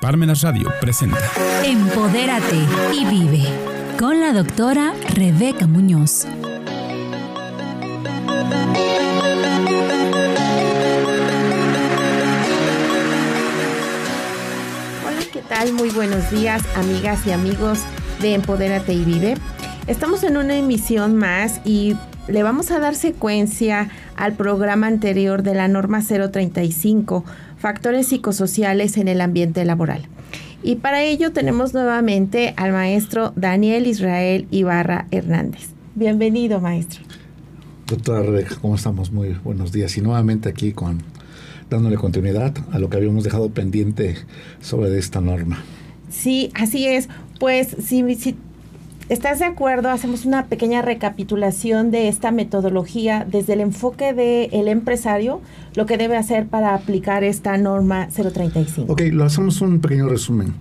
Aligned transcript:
Parmenas 0.00 0.40
Radio 0.40 0.72
presenta 0.80 1.18
Empodérate 1.62 2.56
y 2.94 3.04
vive 3.04 3.42
con 3.98 4.18
la 4.18 4.32
doctora 4.32 4.94
Rebeca 5.14 5.66
Muñoz. 5.66 6.24
Hola, 15.04 15.20
¿qué 15.30 15.42
tal? 15.46 15.74
Muy 15.74 15.90
buenos 15.90 16.30
días, 16.30 16.62
amigas 16.76 17.26
y 17.26 17.32
amigos 17.32 17.80
de 18.22 18.32
Empodérate 18.34 18.94
y 18.94 19.04
Vive. 19.04 19.34
Estamos 19.86 20.22
en 20.22 20.38
una 20.38 20.56
emisión 20.56 21.16
más 21.16 21.60
y 21.66 21.94
le 22.26 22.42
vamos 22.42 22.70
a 22.70 22.78
dar 22.78 22.94
secuencia 22.94 23.90
al 24.16 24.32
programa 24.32 24.86
anterior 24.86 25.42
de 25.42 25.54
la 25.54 25.68
norma 25.68 26.00
035, 26.00 27.24
factores 27.60 28.08
psicosociales 28.08 28.96
en 28.96 29.06
el 29.06 29.20
ambiente 29.20 29.64
laboral. 29.64 30.08
Y 30.62 30.76
para 30.76 31.02
ello 31.02 31.32
tenemos 31.32 31.74
nuevamente 31.74 32.54
al 32.56 32.72
maestro 32.72 33.32
Daniel 33.36 33.86
Israel 33.86 34.46
Ibarra 34.50 35.06
Hernández. 35.10 35.68
Bienvenido, 35.94 36.60
maestro. 36.60 37.02
Doctora 37.86 38.22
Rebeca, 38.22 38.56
¿cómo 38.60 38.76
estamos? 38.76 39.12
Muy 39.12 39.34
buenos 39.44 39.72
días. 39.72 39.96
Y 39.96 40.00
nuevamente 40.00 40.48
aquí 40.48 40.72
con 40.72 41.02
dándole 41.68 41.96
continuidad 41.96 42.54
a 42.72 42.78
lo 42.78 42.88
que 42.88 42.96
habíamos 42.96 43.24
dejado 43.24 43.50
pendiente 43.50 44.16
sobre 44.60 44.98
esta 44.98 45.20
norma. 45.20 45.62
Sí, 46.08 46.50
así 46.54 46.86
es. 46.86 47.08
Pues 47.38 47.76
si, 47.82 48.14
si 48.16 48.36
estás 49.10 49.40
de 49.40 49.44
acuerdo, 49.44 49.90
hacemos 49.90 50.24
una 50.24 50.46
pequeña 50.46 50.82
recapitulación 50.82 51.90
de 51.90 52.08
esta 52.08 52.30
metodología 52.30 53.26
desde 53.28 53.54
el 53.54 53.60
enfoque 53.60 54.14
del 54.14 54.68
empresario, 54.68 55.42
lo 55.74 55.84
que 55.84 55.98
debe 55.98 56.16
hacer 56.16 56.46
para 56.46 56.74
aplicar 56.74 57.24
esta 57.24 57.58
norma 57.58 58.08
035. 58.08 58.92
Ok, 58.92 59.02
lo 59.12 59.24
hacemos 59.24 59.60
un 59.60 59.80
pequeño 59.80 60.08
resumen. 60.08 60.54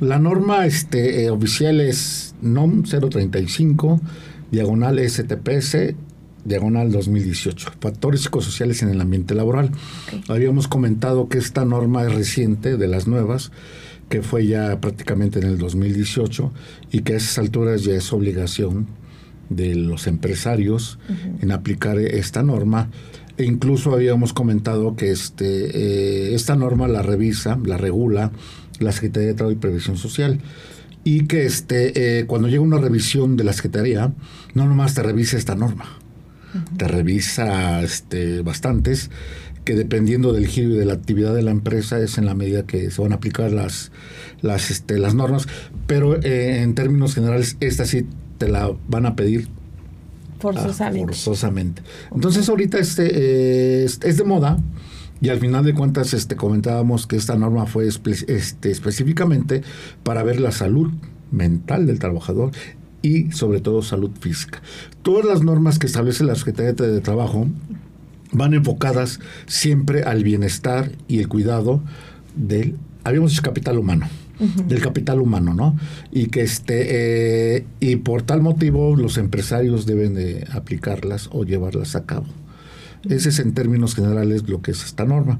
La 0.00 0.20
norma 0.20 0.64
este, 0.64 1.24
eh, 1.24 1.30
oficial 1.30 1.80
es 1.80 2.36
NOM 2.40 2.84
035, 2.84 4.00
diagonal 4.52 5.00
STPS, 5.00 5.94
diagonal 6.44 6.92
2018, 6.92 7.72
factores 7.80 8.22
psicosociales 8.22 8.80
en 8.82 8.90
el 8.90 9.00
ambiente 9.00 9.34
laboral. 9.34 9.72
Habíamos 10.28 10.68
comentado 10.68 11.28
que 11.28 11.38
esta 11.38 11.64
norma 11.64 12.04
es 12.04 12.14
reciente, 12.14 12.76
de 12.76 12.86
las 12.86 13.08
nuevas, 13.08 13.50
que 14.08 14.22
fue 14.22 14.46
ya 14.46 14.80
prácticamente 14.80 15.38
en 15.38 15.46
el 15.46 15.58
2018 15.58 16.52
y 16.92 17.00
que 17.00 17.14
a 17.14 17.16
esas 17.16 17.38
alturas 17.38 17.84
ya 17.84 17.94
es 17.94 18.12
obligación 18.12 18.86
de 19.50 19.74
los 19.74 20.06
empresarios 20.06 20.98
en 21.40 21.52
aplicar 21.52 21.98
esta 21.98 22.42
norma. 22.42 22.90
E 23.36 23.44
incluso 23.44 23.92
habíamos 23.92 24.32
comentado 24.32 24.96
que 24.96 25.10
este, 25.10 26.30
eh, 26.30 26.34
esta 26.34 26.56
norma 26.56 26.88
la 26.88 27.02
revisa, 27.02 27.58
la 27.64 27.76
regula 27.76 28.32
la 28.78 28.92
Secretaría 28.92 29.28
de 29.28 29.34
Trabajo 29.34 29.52
y 29.52 29.60
Previsión 29.60 29.96
Social. 29.96 30.40
Y 31.04 31.26
que 31.26 31.46
este, 31.46 32.20
eh, 32.20 32.26
cuando 32.26 32.48
llega 32.48 32.62
una 32.62 32.78
revisión 32.78 33.36
de 33.36 33.44
la 33.44 33.52
Secretaría, 33.52 34.12
no 34.54 34.66
nomás 34.66 34.94
te 34.94 35.02
revisa 35.02 35.38
esta 35.38 35.54
norma, 35.54 35.86
te 36.76 36.88
revisa 36.88 37.82
este, 37.82 38.42
bastantes 38.42 39.10
que 39.68 39.74
dependiendo 39.74 40.32
del 40.32 40.46
giro 40.46 40.70
y 40.70 40.78
de 40.78 40.86
la 40.86 40.94
actividad 40.94 41.34
de 41.34 41.42
la 41.42 41.50
empresa 41.50 41.98
es 42.00 42.16
en 42.16 42.24
la 42.24 42.32
medida 42.34 42.62
que 42.62 42.90
se 42.90 43.02
van 43.02 43.12
a 43.12 43.16
aplicar 43.16 43.52
las, 43.52 43.92
las, 44.40 44.70
este, 44.70 44.98
las 44.98 45.14
normas, 45.14 45.46
pero 45.86 46.16
eh, 46.22 46.62
en 46.62 46.74
términos 46.74 47.14
generales 47.14 47.58
esta 47.60 47.84
sí 47.84 48.06
te 48.38 48.48
la 48.48 48.70
van 48.88 49.04
a 49.04 49.14
pedir 49.14 49.48
ah, 49.50 50.36
Forzosamente. 50.40 51.00
forzosamente. 51.04 51.82
Entonces 52.14 52.48
ahorita 52.48 52.78
este, 52.78 53.10
eh, 53.12 53.84
es, 53.84 54.00
es 54.02 54.16
de 54.16 54.24
moda 54.24 54.56
y 55.20 55.28
al 55.28 55.38
final 55.38 55.66
de 55.66 55.74
cuentas 55.74 56.14
este, 56.14 56.34
comentábamos 56.34 57.06
que 57.06 57.16
esta 57.16 57.36
norma 57.36 57.66
fue 57.66 57.86
espe- 57.88 58.24
este, 58.26 58.70
específicamente 58.70 59.60
para 60.02 60.22
ver 60.22 60.40
la 60.40 60.50
salud 60.50 60.90
mental 61.30 61.86
del 61.86 61.98
trabajador 61.98 62.52
y 63.02 63.32
sobre 63.32 63.60
todo 63.60 63.82
salud 63.82 64.12
física. 64.18 64.62
Todas 65.02 65.26
las 65.26 65.42
normas 65.42 65.78
que 65.78 65.86
establece 65.86 66.24
la 66.24 66.36
Secretaría 66.36 66.72
de 66.72 67.00
Trabajo 67.02 67.46
van 68.32 68.54
enfocadas 68.54 69.20
siempre 69.46 70.02
al 70.02 70.24
bienestar 70.24 70.92
y 71.06 71.18
el 71.18 71.28
cuidado 71.28 71.82
del, 72.36 72.76
habíamos 73.04 73.30
dicho 73.30 73.42
capital 73.42 73.78
humano, 73.78 74.06
del 74.66 74.80
capital 74.80 75.20
humano, 75.20 75.52
¿no? 75.52 75.76
Y 76.12 76.26
que 76.26 76.42
este, 76.42 77.56
eh, 77.56 77.66
y 77.80 77.96
por 77.96 78.22
tal 78.22 78.40
motivo 78.40 78.94
los 78.96 79.18
empresarios 79.18 79.84
deben 79.86 80.14
de 80.14 80.46
aplicarlas 80.52 81.28
o 81.32 81.44
llevarlas 81.44 81.96
a 81.96 82.04
cabo. 82.04 82.26
Ese 83.08 83.28
es 83.28 83.38
en 83.38 83.52
términos 83.52 83.94
generales 83.94 84.48
lo 84.48 84.60
que 84.60 84.72
es 84.72 84.84
esta 84.84 85.04
norma. 85.04 85.38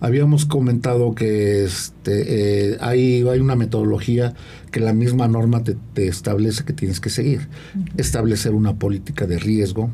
Habíamos 0.00 0.46
comentado 0.46 1.14
que 1.14 1.64
este, 1.64 2.72
eh, 2.72 2.78
hay, 2.80 3.22
hay 3.28 3.38
una 3.38 3.54
metodología 3.54 4.34
que 4.70 4.80
la 4.80 4.92
misma 4.92 5.28
norma 5.28 5.62
te, 5.62 5.76
te 5.94 6.08
establece 6.08 6.64
que 6.64 6.72
tienes 6.72 7.00
que 7.00 7.10
seguir. 7.10 7.48
Establecer 7.96 8.54
una 8.54 8.74
política 8.74 9.26
de 9.26 9.38
riesgo, 9.38 9.90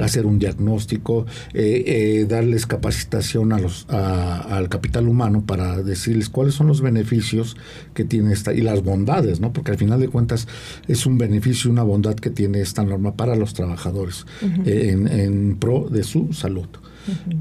hacer 0.00 0.26
un 0.26 0.38
diagnóstico, 0.38 1.26
eh, 1.54 1.84
eh, 1.86 2.26
darles 2.28 2.66
capacitación 2.66 3.52
a 3.52 3.58
los, 3.58 3.86
a- 3.88 4.56
al 4.56 4.68
capital 4.68 5.08
humano 5.08 5.44
para 5.46 5.82
decirles 5.82 6.28
cuáles 6.28 6.54
son 6.54 6.66
los 6.66 6.80
beneficios 6.80 7.56
que 7.94 8.04
tiene 8.04 8.32
esta 8.32 8.52
y 8.52 8.60
las 8.62 8.82
bondades, 8.82 9.40
¿no? 9.40 9.52
Porque 9.52 9.70
al 9.70 9.78
final 9.78 10.00
de 10.00 10.08
cuentas 10.08 10.48
es 10.88 11.06
un 11.06 11.18
beneficio 11.18 11.68
y 11.68 11.72
una 11.72 11.82
bondad 11.84 12.14
que 12.16 12.30
tiene 12.30 12.60
esta 12.60 12.82
norma 12.84 13.14
para 13.16 13.36
los 13.36 13.54
trabajadores 13.54 14.26
eh, 14.64 14.90
en, 14.92 15.06
en 15.08 15.56
pro 15.56 15.88
de 15.90 16.02
su 16.02 16.32
salud. 16.32 16.66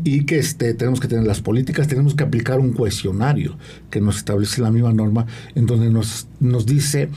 Y 0.03 0.25
que 0.25 0.37
este, 0.37 0.75
tenemos 0.75 0.99
que 0.99 1.07
tener 1.07 1.25
las 1.25 1.41
políticas, 1.41 1.87
tenemos 1.87 2.13
que 2.13 2.23
aplicar 2.23 2.59
un 2.59 2.73
cuestionario 2.73 3.57
que 3.89 3.99
nos 3.99 4.17
establece 4.17 4.61
la 4.61 4.69
misma 4.69 4.93
norma, 4.93 5.25
en 5.55 5.65
donde 5.65 5.89
nos, 5.89 6.27
nos 6.39 6.67
dice 6.67 7.09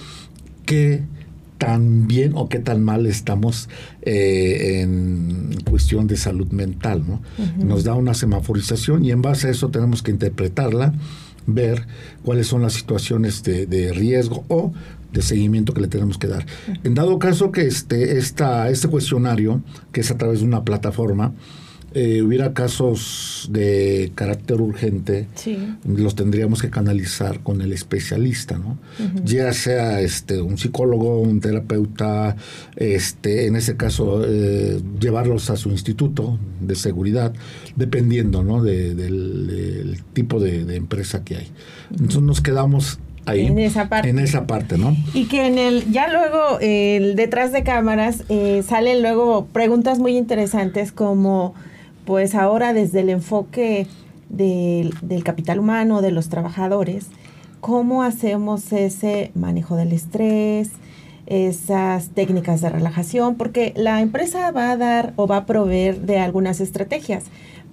qué 0.64 1.02
tan 1.58 2.06
bien 2.06 2.32
o 2.34 2.48
qué 2.48 2.60
tan 2.60 2.82
mal 2.82 3.06
estamos 3.06 3.68
eh, 4.02 4.80
en 4.80 5.58
cuestión 5.68 6.06
de 6.06 6.16
salud 6.16 6.48
mental. 6.52 7.02
¿no? 7.06 7.20
Nos 7.62 7.84
da 7.84 7.94
una 7.94 8.14
semaforización 8.14 9.04
y 9.04 9.10
en 9.10 9.20
base 9.20 9.48
a 9.48 9.50
eso 9.50 9.68
tenemos 9.68 10.02
que 10.02 10.12
interpretarla, 10.12 10.94
ver 11.46 11.86
cuáles 12.22 12.46
son 12.46 12.62
las 12.62 12.74
situaciones 12.74 13.42
de, 13.42 13.66
de 13.66 13.92
riesgo 13.92 14.44
o 14.48 14.72
de 15.12 15.22
seguimiento 15.22 15.74
que 15.74 15.80
le 15.80 15.88
tenemos 15.88 16.18
que 16.18 16.28
dar. 16.28 16.46
En 16.84 16.94
dado 16.94 17.18
caso 17.18 17.50
que 17.50 17.66
este, 17.66 18.18
esta, 18.18 18.70
este 18.70 18.88
cuestionario, 18.88 19.62
que 19.92 20.00
es 20.00 20.10
a 20.10 20.18
través 20.18 20.40
de 20.40 20.46
una 20.46 20.64
plataforma, 20.64 21.32
eh, 21.94 22.20
hubiera 22.22 22.52
casos 22.52 23.48
de 23.50 24.12
carácter 24.14 24.60
urgente, 24.60 25.26
Sí. 25.34 25.58
los 25.86 26.14
tendríamos 26.14 26.60
que 26.60 26.68
canalizar 26.70 27.40
con 27.40 27.62
el 27.62 27.72
especialista, 27.72 28.58
¿no? 28.58 28.78
Ya 29.24 29.52
sea 29.52 30.00
este 30.00 30.40
un 30.42 30.58
psicólogo, 30.58 31.20
un 31.20 31.40
terapeuta, 31.40 32.36
este, 32.76 33.46
en 33.46 33.56
ese 33.56 33.76
caso 33.76 34.22
eh, 34.26 34.80
llevarlos 35.00 35.50
a 35.50 35.56
su 35.56 35.70
instituto 35.70 36.38
de 36.60 36.74
seguridad, 36.74 37.32
dependiendo, 37.76 38.42
¿no? 38.42 38.62
De- 38.62 38.94
del, 38.94 39.46
del 39.46 40.02
tipo 40.12 40.40
de, 40.40 40.64
de 40.64 40.76
empresa 40.76 41.24
que 41.24 41.36
hay. 41.36 41.48
Entonces 41.90 42.22
nos 42.22 42.40
quedamos 42.40 42.98
ahí 43.26 43.46
En 43.46 43.58
esa 43.58 43.88
parte. 43.88 44.08
en 44.08 44.18
esa 44.18 44.46
parte, 44.46 44.78
¿no? 44.78 44.96
Y 45.14 45.24
que 45.26 45.46
en 45.46 45.58
el, 45.58 45.90
ya 45.92 46.08
luego, 46.12 46.58
el 46.60 47.14
detrás 47.16 47.52
de 47.52 47.62
cámaras, 47.62 48.24
eh, 48.28 48.62
salen 48.66 49.02
luego 49.02 49.46
preguntas 49.52 49.98
muy 49.98 50.16
interesantes 50.16 50.92
como, 50.92 51.54
pues 52.08 52.34
ahora 52.34 52.72
desde 52.72 53.00
el 53.00 53.10
enfoque 53.10 53.86
del, 54.30 54.94
del 55.02 55.22
capital 55.24 55.58
humano, 55.58 56.00
de 56.00 56.10
los 56.10 56.30
trabajadores, 56.30 57.04
¿cómo 57.60 58.02
hacemos 58.02 58.72
ese 58.72 59.30
manejo 59.34 59.76
del 59.76 59.92
estrés? 59.92 60.70
esas 61.26 62.08
técnicas 62.14 62.62
de 62.62 62.70
relajación, 62.70 63.34
porque 63.34 63.74
la 63.76 64.00
empresa 64.00 64.50
va 64.50 64.70
a 64.70 64.78
dar 64.78 65.12
o 65.16 65.26
va 65.26 65.36
a 65.36 65.44
proveer 65.44 66.00
de 66.00 66.18
algunas 66.18 66.58
estrategias, 66.62 67.24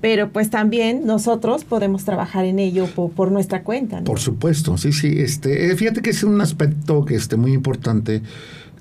pero 0.02 0.30
pues 0.30 0.50
también 0.50 1.06
nosotros 1.06 1.64
podemos 1.64 2.04
trabajar 2.04 2.44
en 2.44 2.60
ello 2.60 2.88
por, 2.88 3.12
por 3.12 3.32
nuestra 3.32 3.64
cuenta. 3.64 4.04
Por 4.04 4.20
supuesto, 4.20 4.78
sí, 4.78 4.92
sí. 4.92 5.16
Este, 5.20 5.74
fíjate 5.78 6.02
que 6.02 6.10
es 6.10 6.26
un 6.26 6.42
aspecto 6.42 7.06
que 7.06 7.16
esté 7.16 7.38
muy 7.38 7.54
importante 7.54 8.22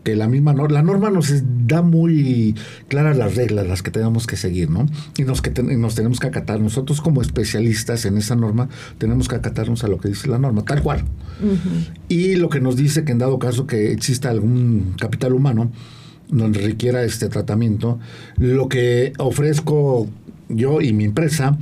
que 0.04 0.14
la 0.14 0.28
misma 0.28 0.52
norma, 0.52 0.74
la 0.74 0.82
norma 0.82 1.10
nos 1.10 1.32
da 1.66 1.82
muy 1.82 2.54
claras 2.88 3.16
las 3.16 3.34
reglas, 3.34 3.66
las 3.66 3.82
que 3.82 3.90
tenemos 3.90 4.26
que 4.26 4.36
seguir, 4.36 4.70
¿no? 4.70 4.86
Y 5.16 5.24
nos, 5.24 5.42
que 5.42 5.52
y 5.58 5.76
nos 5.76 5.94
tenemos 5.94 6.20
que 6.20 6.28
acatar. 6.28 6.60
Nosotros 6.60 7.00
como 7.00 7.22
especialistas 7.22 8.04
en 8.04 8.18
esa 8.18 8.36
norma 8.36 8.68
tenemos 8.98 9.28
que 9.28 9.36
acatarnos 9.36 9.82
a 9.82 9.88
lo 9.88 9.98
que 9.98 10.08
dice 10.08 10.28
la 10.28 10.38
norma, 10.38 10.62
tal 10.62 10.82
cual. 10.82 11.04
Y 12.08 12.36
lo 12.36 12.48
que 12.48 12.60
nos 12.60 12.76
dice 12.76 13.04
que 13.04 13.12
en 13.12 13.18
dado 13.18 13.38
caso 13.38 13.66
que 13.66 13.92
exista 13.92 14.30
algún 14.30 14.94
capital 15.00 15.32
humano 15.32 15.72
donde 16.28 16.60
requiera 16.60 17.02
este 17.02 17.28
tratamiento, 17.28 17.98
lo 18.36 18.68
que 18.68 19.14
ofrezco 19.18 20.08
yo 20.48 20.80
y 20.80 20.92
mi 20.92 21.04
empresa 21.04 21.58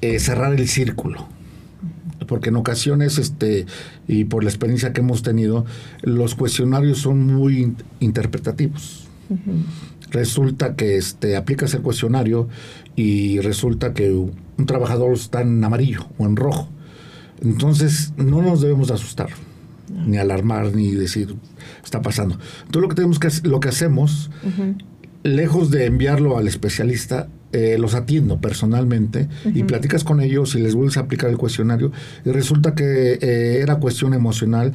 es 0.00 0.24
cerrar 0.24 0.54
el 0.54 0.68
círculo 0.68 1.35
porque 2.26 2.48
en 2.50 2.56
ocasiones, 2.56 3.18
este, 3.18 3.66
y 4.08 4.24
por 4.24 4.44
la 4.44 4.50
experiencia 4.50 4.92
que 4.92 5.00
hemos 5.00 5.22
tenido, 5.22 5.64
los 6.02 6.34
cuestionarios 6.34 6.98
son 6.98 7.26
muy 7.26 7.58
in- 7.58 7.76
interpretativos. 8.00 9.06
Resulta 10.10 10.76
que 10.76 10.96
este, 10.96 11.36
aplicas 11.36 11.74
el 11.74 11.82
cuestionario 11.82 12.48
y 12.94 13.40
resulta 13.40 13.92
que 13.92 14.10
un 14.12 14.66
trabajador 14.66 15.12
está 15.14 15.40
en 15.42 15.62
amarillo 15.64 16.06
o 16.18 16.26
en 16.26 16.36
rojo. 16.36 16.68
Entonces, 17.42 18.12
no 18.16 18.40
nos 18.40 18.60
debemos 18.60 18.90
asustar, 18.90 19.28
ni 20.06 20.16
alarmar, 20.16 20.74
ni 20.74 20.92
decir, 20.92 21.34
está 21.84 22.00
pasando. 22.02 22.38
Entonces, 22.66 22.82
lo 22.82 22.88
que, 22.88 22.94
tenemos 22.94 23.18
que, 23.18 23.28
lo 23.48 23.60
que 23.60 23.68
hacemos, 23.68 24.30
lejos 25.22 25.70
de 25.70 25.86
enviarlo 25.86 26.38
al 26.38 26.46
especialista, 26.48 27.28
eh, 27.56 27.78
los 27.78 27.94
atiendo 27.94 28.38
personalmente 28.38 29.28
y 29.46 29.62
platicas 29.62 30.04
con 30.04 30.20
ellos 30.20 30.54
y 30.56 30.58
les 30.58 30.74
vuelves 30.74 30.98
a 30.98 31.00
aplicar 31.00 31.30
el 31.30 31.38
cuestionario 31.38 31.90
y 32.22 32.30
resulta 32.30 32.74
que 32.74 33.14
eh, 33.14 33.60
era 33.62 33.76
cuestión 33.76 34.12
emocional 34.12 34.74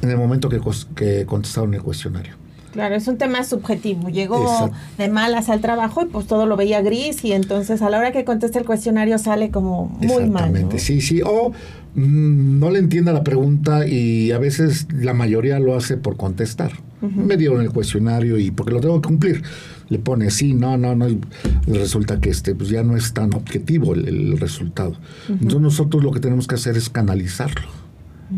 en 0.00 0.08
el 0.08 0.16
momento 0.16 0.48
que, 0.48 0.58
que 0.94 1.26
contestaron 1.26 1.74
el 1.74 1.82
cuestionario. 1.82 2.32
Claro, 2.72 2.94
es 2.94 3.06
un 3.06 3.18
tema 3.18 3.44
subjetivo. 3.44 4.08
Llegó 4.08 4.70
de 4.96 5.08
malas 5.08 5.50
al 5.50 5.60
trabajo 5.60 6.02
y 6.02 6.06
pues 6.06 6.26
todo 6.26 6.46
lo 6.46 6.56
veía 6.56 6.80
gris 6.80 7.22
y 7.22 7.32
entonces 7.32 7.82
a 7.82 7.90
la 7.90 7.98
hora 7.98 8.12
que 8.12 8.24
contesta 8.24 8.58
el 8.58 8.64
cuestionario 8.64 9.18
sale 9.18 9.50
como 9.50 9.86
muy 10.00 10.08
mal. 10.08 10.20
Exactamente, 10.22 10.78
sí, 10.78 11.02
sí. 11.02 11.20
O 11.22 11.52
mm, 11.94 12.58
no 12.58 12.70
le 12.70 12.78
entienda 12.78 13.12
la 13.12 13.24
pregunta 13.24 13.86
y 13.86 14.32
a 14.32 14.38
veces 14.38 14.88
la 14.90 15.12
mayoría 15.12 15.58
lo 15.58 15.76
hace 15.76 15.98
por 15.98 16.16
contestar. 16.16 16.72
Me 17.00 17.36
dieron 17.36 17.60
el 17.60 17.70
cuestionario 17.70 18.38
y 18.38 18.50
porque 18.50 18.72
lo 18.72 18.80
tengo 18.80 19.00
que 19.00 19.08
cumplir. 19.08 19.42
Le 19.88 19.98
pone 19.98 20.30
sí, 20.30 20.54
no, 20.54 20.76
no, 20.76 20.94
no. 20.94 21.08
Y 21.08 21.20
resulta 21.66 22.20
que 22.20 22.30
este, 22.30 22.54
pues 22.54 22.70
ya 22.70 22.82
no 22.82 22.96
es 22.96 23.12
tan 23.12 23.34
objetivo 23.34 23.94
el, 23.94 24.38
resultado. 24.38 24.96
Entonces 25.28 25.60
nosotros 25.60 26.02
lo 26.02 26.10
que 26.10 26.20
tenemos 26.20 26.46
que 26.46 26.54
hacer 26.54 26.76
es 26.76 26.88
canalizarlo 26.88 27.68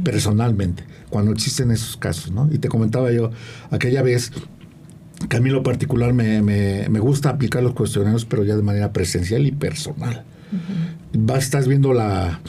personalmente, 0.05 0.85
cuando 1.09 1.33
existen 1.33 1.71
esos 1.71 1.97
casos, 1.97 2.31
¿no? 2.31 2.47
Y 2.53 2.59
te 2.59 2.69
comentaba 2.69 3.11
yo 3.11 3.31
aquella 3.71 4.03
vez 4.03 4.33
que 5.29 5.37
a 5.37 5.41
mí 5.41 5.49
lo 5.51 5.63
particular 5.63 6.13
me, 6.13 6.43
me, 6.43 6.89
me 6.89 7.01
gusta 7.01 7.31
aplicar 7.31 7.63
los 7.63 7.73
cuestionarios, 7.73 8.25
pero 8.25 8.45
ya 8.45 8.55
de 8.55 8.63
manera 8.63 8.93
presencial 8.93 9.47
y 9.47 9.53
personal. 9.53 10.25
estás 11.39 11.67
viendo 11.67 11.93
la, 11.93 12.41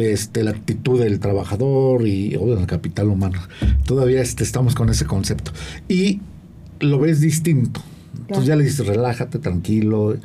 este, 0.00 0.42
la 0.44 0.50
actitud 0.50 1.00
del 1.00 1.20
trabajador 1.20 2.06
y 2.06 2.34
el 2.34 2.66
capital 2.66 3.08
humano. 3.08 3.38
Todavía 3.86 4.20
este, 4.20 4.44
estamos 4.44 4.74
con 4.74 4.88
ese 4.88 5.06
concepto. 5.06 5.52
Y 5.88 6.20
lo 6.80 6.98
ves 6.98 7.20
distinto. 7.20 7.82
Entonces 8.16 8.46
ya 8.46 8.56
le 8.56 8.64
dices, 8.64 8.86
relájate, 8.86 9.38
tranquilo. 9.38 10.16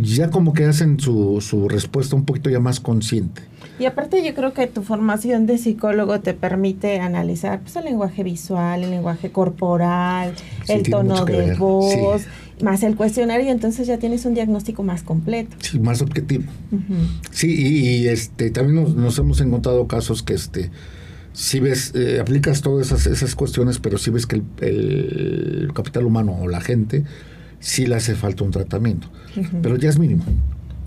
Ya 0.00 0.30
como 0.30 0.52
que 0.52 0.64
hacen 0.64 1.00
su, 1.00 1.40
su 1.40 1.68
respuesta 1.68 2.16
un 2.16 2.24
poquito 2.24 2.50
ya 2.50 2.60
más 2.60 2.80
consciente. 2.80 3.42
Y 3.78 3.86
aparte 3.86 4.24
yo 4.24 4.34
creo 4.34 4.52
que 4.52 4.66
tu 4.66 4.82
formación 4.82 5.46
de 5.46 5.56
psicólogo 5.56 6.20
te 6.20 6.34
permite 6.34 6.98
analizar 6.98 7.60
pues, 7.60 7.76
el 7.76 7.84
lenguaje 7.84 8.24
visual, 8.24 8.82
el 8.82 8.90
lenguaje 8.90 9.30
corporal, 9.30 10.34
el 10.66 10.82
tono 10.82 11.24
de 11.24 11.54
voz, 11.54 12.24
más 12.60 12.82
el 12.82 12.96
cuestionario, 12.96 13.52
entonces 13.52 13.86
ya 13.86 13.98
tienes 13.98 14.24
un 14.26 14.34
diagnóstico 14.34 14.82
más 14.82 15.04
completo. 15.04 15.56
Sí, 15.60 15.78
más 15.78 16.02
objetivo. 16.02 16.44
Sí, 17.30 17.54
y, 17.54 18.08
este 18.08 18.50
también 18.50 18.96
nos, 18.96 19.16
hemos 19.18 19.40
encontrado 19.40 19.86
casos 19.86 20.24
que 20.24 20.34
este 20.34 20.70
si 21.32 21.60
ves, 21.60 21.92
eh, 21.94 22.18
aplicas 22.20 22.62
todas 22.62 22.88
esas, 22.88 23.06
esas 23.06 23.36
cuestiones, 23.36 23.78
pero 23.78 23.96
si 23.96 24.10
ves 24.10 24.26
que 24.26 24.42
el, 24.60 25.70
capital 25.72 26.04
humano 26.04 26.36
o 26.40 26.48
la 26.48 26.60
gente 26.60 27.04
sí 27.60 27.86
le 27.86 27.96
hace 27.96 28.14
falta 28.14 28.44
un 28.44 28.50
tratamiento, 28.50 29.08
pero 29.62 29.76
ya 29.76 29.88
es 29.88 29.98
mínimo 29.98 30.24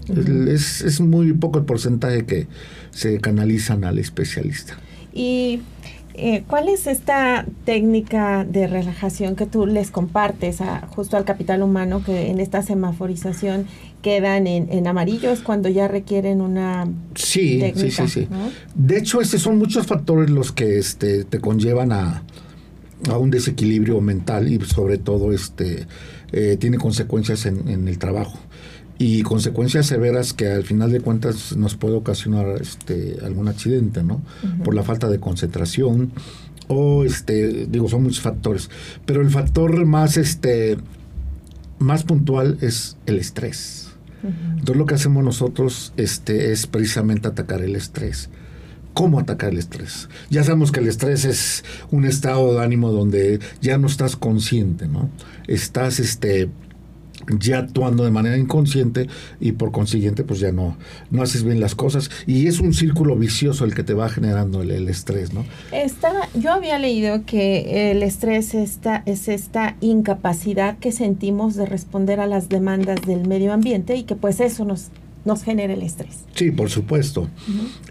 es, 0.09 0.81
es, 0.81 0.99
muy 0.99 1.33
poco 1.33 1.59
el 1.59 1.65
porcentaje 1.65 2.25
que 2.25 2.47
se 2.91 3.19
canalizan 3.19 3.83
al 3.83 3.99
especialista. 3.99 4.77
¿Y 5.13 5.61
eh, 6.13 6.43
cuál 6.47 6.69
es 6.69 6.87
esta 6.87 7.45
técnica 7.65 8.45
de 8.45 8.67
relajación 8.67 9.35
que 9.35 9.45
tú 9.45 9.65
les 9.65 9.91
compartes 9.91 10.61
a, 10.61 10.87
justo 10.87 11.17
al 11.17 11.25
capital 11.25 11.63
humano 11.63 12.03
que 12.03 12.29
en 12.29 12.39
esta 12.39 12.61
semaforización 12.61 13.65
quedan 14.01 14.47
en, 14.47 14.67
en 14.71 14.87
amarillo? 14.87 15.31
¿Es 15.31 15.41
cuando 15.41 15.69
ya 15.69 15.87
requieren 15.87 16.41
una 16.41 16.87
sí, 17.15 17.59
técnica? 17.59 18.07
Sí, 18.07 18.21
sí, 18.21 18.21
sí. 18.21 18.27
De 18.75 18.97
hecho, 18.97 19.21
estos 19.21 19.41
son 19.41 19.57
muchos 19.57 19.87
factores 19.87 20.29
los 20.29 20.51
que 20.51 20.77
este, 20.77 21.23
te 21.23 21.39
conllevan 21.39 21.91
a, 21.91 22.23
a 23.09 23.17
un 23.17 23.31
desequilibrio 23.31 23.99
mental 24.01 24.51
y 24.51 24.59
sobre 24.65 24.97
todo 24.97 25.31
este 25.31 25.87
eh, 26.31 26.57
tiene 26.59 26.77
consecuencias 26.77 27.45
en, 27.45 27.67
en 27.67 27.87
el 27.87 27.97
trabajo 27.97 28.39
y 29.03 29.23
consecuencias 29.23 29.87
severas 29.87 30.31
que 30.31 30.47
al 30.47 30.63
final 30.63 30.91
de 30.91 31.01
cuentas 31.01 31.57
nos 31.57 31.73
puede 31.73 31.95
ocasionar 31.95 32.61
este 32.61 33.17
algún 33.23 33.47
accidente, 33.47 34.03
¿no? 34.03 34.21
Por 34.63 34.75
la 34.75 34.83
falta 34.83 35.09
de 35.09 35.19
concentración 35.19 36.11
o 36.67 37.03
este 37.03 37.65
digo 37.65 37.89
son 37.89 38.03
muchos 38.03 38.21
factores, 38.21 38.69
pero 39.07 39.21
el 39.21 39.31
factor 39.31 39.87
más 39.87 40.17
este 40.17 40.77
más 41.79 42.03
puntual 42.03 42.59
es 42.61 42.97
el 43.07 43.17
estrés. 43.17 43.89
Entonces 44.21 44.75
lo 44.75 44.85
que 44.85 44.93
hacemos 44.93 45.23
nosotros 45.23 45.93
este 45.97 46.51
es 46.51 46.67
precisamente 46.67 47.27
atacar 47.27 47.63
el 47.63 47.75
estrés. 47.75 48.29
¿Cómo 48.93 49.19
atacar 49.19 49.51
el 49.51 49.59
estrés? 49.59 50.09
Ya 50.29 50.43
sabemos 50.43 50.71
que 50.71 50.79
el 50.79 50.87
estrés 50.87 51.25
es 51.25 51.63
un 51.91 52.05
estado 52.05 52.53
de 52.55 52.63
ánimo 52.63 52.91
donde 52.91 53.39
ya 53.61 53.77
no 53.77 53.87
estás 53.87 54.15
consciente, 54.15 54.87
¿no? 54.87 55.09
Estás 55.47 55.99
este 55.99 56.49
ya 57.39 57.59
actuando 57.59 58.03
de 58.03 58.11
manera 58.11 58.37
inconsciente 58.37 59.07
y 59.39 59.53
por 59.53 59.71
consiguiente 59.71 60.23
pues 60.23 60.39
ya 60.39 60.51
no, 60.51 60.77
no 61.09 61.21
haces 61.21 61.43
bien 61.43 61.59
las 61.59 61.75
cosas 61.75 62.09
y 62.25 62.47
es 62.47 62.59
un 62.59 62.73
círculo 62.73 63.15
vicioso 63.15 63.65
el 63.65 63.75
que 63.75 63.83
te 63.83 63.93
va 63.93 64.09
generando 64.09 64.61
el, 64.61 64.71
estrés, 64.89 65.33
¿no? 65.33 65.45
yo 66.33 66.51
había 66.51 66.79
leído 66.79 67.23
que 67.25 67.91
el 67.91 68.03
estrés 68.03 68.53
esta, 68.53 69.03
es 69.05 69.27
esta 69.27 69.75
incapacidad 69.79 70.77
que 70.79 70.91
sentimos 70.91 71.55
de 71.55 71.65
responder 71.65 72.19
a 72.19 72.27
las 72.27 72.49
demandas 72.49 72.99
del 73.05 73.27
medio 73.27 73.53
ambiente 73.53 73.95
y 73.95 74.03
que 74.03 74.15
pues 74.15 74.39
eso 74.39 74.65
nos, 74.65 74.89
nos 75.25 75.43
genera 75.43 75.73
el 75.73 75.81
estrés. 75.81 76.25
Sí, 76.35 76.51
por 76.51 76.69
supuesto. 76.69 77.29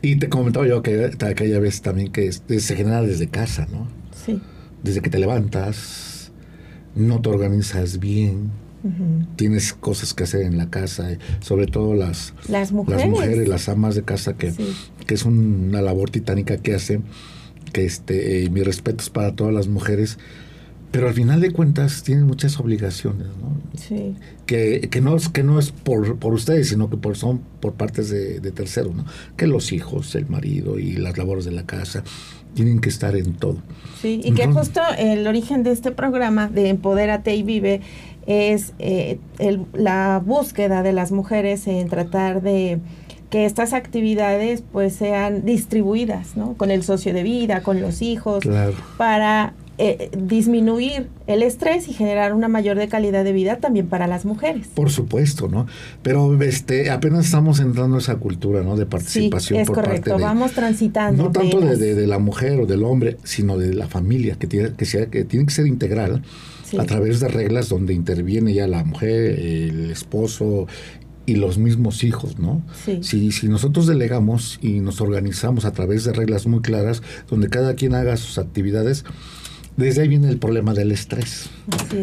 Y 0.02 0.16
te 0.16 0.28
comentaba 0.28 0.66
yo 0.66 0.82
que 0.82 1.10
aquella 1.20 1.58
vez 1.58 1.82
también 1.82 2.10
que 2.10 2.32
se 2.32 2.76
genera 2.76 3.02
desde 3.02 3.28
casa, 3.28 3.66
¿no? 3.70 3.86
Sí. 4.24 4.40
Desde 4.82 5.00
que 5.00 5.10
te 5.10 5.18
levantas, 5.18 6.32
no 6.94 7.20
te 7.20 7.28
organizas 7.28 7.98
bien, 7.98 8.50
Tienes 9.36 9.74
cosas 9.74 10.14
que 10.14 10.24
hacer 10.24 10.42
en 10.42 10.56
la 10.56 10.70
casa, 10.70 11.12
eh, 11.12 11.18
sobre 11.40 11.66
todo 11.66 11.94
las, 11.94 12.32
las 12.48 12.72
mujeres, 12.72 13.46
las, 13.46 13.68
amas 13.68 13.94
de 13.94 14.02
casa, 14.02 14.34
que, 14.34 14.54
que 15.06 15.14
es 15.14 15.26
una 15.26 15.82
labor 15.82 16.08
titánica 16.08 16.56
que 16.56 16.74
hacen, 16.74 17.04
que 17.74 17.84
este, 17.84 18.42
eh, 18.42 18.50
mi 18.50 18.62
respeto 18.62 19.02
es 19.02 19.10
para 19.10 19.34
todas 19.34 19.52
las 19.52 19.68
mujeres, 19.68 20.18
pero 20.90 21.08
al 21.08 21.14
final 21.14 21.40
de 21.40 21.52
cuentas 21.52 22.02
tienen 22.02 22.26
muchas 22.26 22.58
obligaciones, 22.58 23.28
¿no? 23.40 23.60
Sí. 23.78 24.16
Que, 24.46 24.88
que, 24.90 25.00
no 25.00 25.16
es, 25.16 25.28
que 25.28 25.42
no 25.42 25.58
es 25.58 25.70
por, 25.70 26.18
por 26.18 26.34
ustedes, 26.34 26.68
sino 26.68 26.90
que 26.90 26.96
por, 26.96 27.16
son 27.16 27.40
por 27.60 27.74
partes 27.74 28.10
de, 28.10 28.40
de 28.40 28.50
terceros, 28.50 28.94
¿no? 28.94 29.04
Que 29.36 29.46
los 29.46 29.72
hijos, 29.72 30.14
el 30.14 30.28
marido 30.28 30.78
y 30.78 30.92
las 30.92 31.16
labores 31.16 31.44
de 31.44 31.52
la 31.52 31.64
casa 31.64 32.02
tienen 32.54 32.80
que 32.80 32.88
estar 32.88 33.16
en 33.16 33.34
todo. 33.34 33.58
Sí, 34.00 34.20
y 34.24 34.32
que 34.32 34.46
justo 34.48 34.80
el 34.98 35.26
origen 35.26 35.62
de 35.62 35.72
este 35.72 35.92
programa 35.92 36.48
de 36.48 36.68
Empodérate 36.68 37.34
y 37.34 37.42
Vive 37.42 37.80
es 38.26 38.74
eh, 38.78 39.18
la 39.72 40.20
búsqueda 40.24 40.82
de 40.82 40.92
las 40.92 41.12
mujeres 41.12 41.66
en 41.66 41.88
tratar 41.88 42.42
de 42.42 42.80
que 43.30 43.46
estas 43.46 43.72
actividades 43.72 44.62
pues 44.72 44.94
sean 44.94 45.44
distribuidas, 45.44 46.36
¿no? 46.36 46.54
Con 46.54 46.70
el 46.72 46.82
socio 46.82 47.14
de 47.14 47.22
vida, 47.22 47.62
con 47.62 47.80
los 47.80 48.02
hijos, 48.02 48.42
para 48.96 49.54
eh, 49.82 50.10
disminuir 50.14 51.08
el 51.26 51.42
estrés 51.42 51.88
y 51.88 51.94
generar 51.94 52.34
una 52.34 52.48
mayor 52.48 52.76
de 52.76 52.86
calidad 52.86 53.24
de 53.24 53.32
vida 53.32 53.56
también 53.56 53.86
para 53.86 54.06
las 54.06 54.26
mujeres. 54.26 54.66
Por 54.74 54.90
supuesto, 54.90 55.48
¿no? 55.48 55.66
Pero 56.02 56.38
este 56.42 56.90
apenas 56.90 57.24
estamos 57.24 57.60
entrando 57.60 57.96
a 57.96 58.00
esa 58.00 58.16
cultura, 58.16 58.62
¿no? 58.62 58.76
De 58.76 58.84
participación 58.84 59.56
sí, 59.56 59.62
es 59.62 59.70
correcto. 59.70 60.18
Vamos 60.18 60.52
transitando. 60.52 61.22
No 61.24 61.32
tanto 61.32 61.60
de, 61.60 61.94
de, 61.94 62.06
la 62.06 62.18
mujer 62.18 62.60
o 62.60 62.66
del 62.66 62.84
hombre, 62.84 63.16
sino 63.24 63.56
de 63.56 63.72
la 63.72 63.88
familia, 63.88 64.36
que 64.38 64.46
tiene 64.46 64.74
que, 64.74 64.84
sea, 64.84 65.06
que, 65.06 65.24
tiene 65.24 65.46
que 65.46 65.52
ser 65.52 65.66
integral 65.66 66.24
a 66.78 66.84
través 66.84 67.20
de 67.20 67.28
reglas 67.28 67.70
donde 67.70 67.94
interviene 67.94 68.52
ya 68.52 68.66
la 68.66 68.84
mujer, 68.84 69.40
el 69.40 69.90
esposo 69.90 70.66
y 71.24 71.36
los 71.36 71.56
mismos 71.56 72.04
hijos, 72.04 72.38
¿no? 72.38 72.62
Si, 73.00 73.32
si 73.32 73.48
nosotros 73.48 73.86
delegamos 73.86 74.58
y 74.60 74.80
nos 74.80 75.00
organizamos 75.00 75.64
a 75.64 75.72
través 75.72 76.04
de 76.04 76.12
reglas 76.12 76.46
muy 76.46 76.60
claras, 76.60 77.02
donde 77.30 77.48
cada 77.48 77.74
quien 77.74 77.94
haga 77.94 78.18
sus 78.18 78.36
actividades, 78.36 79.06
desde 79.76 80.02
ahí 80.02 80.08
viene 80.08 80.28
el 80.28 80.38
problema 80.38 80.74
del 80.74 80.92
estrés. 80.92 81.50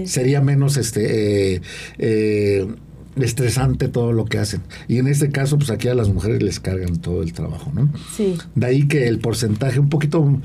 Sería 0.05 0.41
menos 0.41 0.77
este 0.77 1.55
eh, 1.55 1.61
eh, 1.97 2.67
estresante 3.15 3.87
todo 3.87 4.13
lo 4.13 4.25
que 4.25 4.37
hacen. 4.37 4.61
Y 4.87 4.97
en 4.97 5.07
este 5.07 5.29
caso, 5.29 5.57
pues 5.57 5.69
aquí 5.69 5.87
a 5.87 5.95
las 5.95 6.09
mujeres 6.09 6.41
les 6.41 6.59
cargan 6.59 6.97
todo 6.97 7.23
el 7.23 7.33
trabajo, 7.33 7.71
¿no? 7.73 7.89
Sí. 8.15 8.35
De 8.55 8.65
ahí 8.65 8.87
que 8.87 9.07
el 9.07 9.19
porcentaje, 9.19 9.79
un 9.79 9.89
poquito 9.89 10.39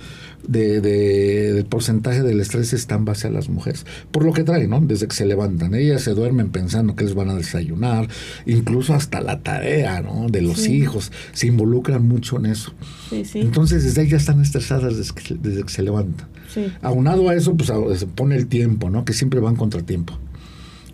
de, 0.46 0.80
de, 0.80 1.52
del 1.52 1.64
porcentaje 1.64 2.22
del 2.22 2.40
estrés 2.40 2.72
está 2.72 2.94
en 2.94 3.04
base 3.04 3.28
a 3.28 3.30
las 3.30 3.48
mujeres. 3.48 3.86
Por 4.10 4.24
lo 4.24 4.32
que 4.32 4.44
traen, 4.44 4.70
¿no? 4.70 4.80
Desde 4.80 5.06
que 5.08 5.14
se 5.14 5.26
levantan. 5.26 5.74
Ellas 5.74 6.02
se 6.02 6.14
duermen 6.14 6.50
pensando 6.50 6.96
que 6.96 7.04
les 7.04 7.14
van 7.14 7.30
a 7.30 7.34
desayunar, 7.34 8.08
incluso 8.46 8.94
hasta 8.94 9.20
la 9.20 9.42
tarea, 9.42 10.02
¿no? 10.02 10.26
De 10.28 10.42
los 10.42 10.66
hijos. 10.66 11.12
Se 11.32 11.46
involucran 11.46 12.06
mucho 12.06 12.38
en 12.38 12.46
eso. 12.46 12.72
Sí, 13.10 13.24
sí. 13.24 13.40
Entonces, 13.40 13.84
desde 13.84 14.02
ahí 14.02 14.08
ya 14.08 14.16
están 14.16 14.40
estresadas 14.40 14.96
desde 14.96 15.14
que, 15.14 15.34
desde 15.34 15.62
que 15.62 15.70
se 15.70 15.82
levantan. 15.82 16.28
Sí. 16.52 16.66
Aunado 16.82 17.28
a 17.28 17.34
eso, 17.34 17.56
pues 17.56 17.72
se 17.98 18.06
pone 18.06 18.36
el 18.36 18.46
tiempo, 18.46 18.90
¿no? 18.90 19.04
Que 19.04 19.12
siempre 19.12 19.40
van 19.40 19.56
contratiempo. 19.56 20.18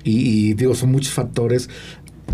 Y, 0.04 0.50
y 0.50 0.54
digo, 0.54 0.74
son 0.74 0.92
muchos 0.92 1.12
factores 1.12 1.68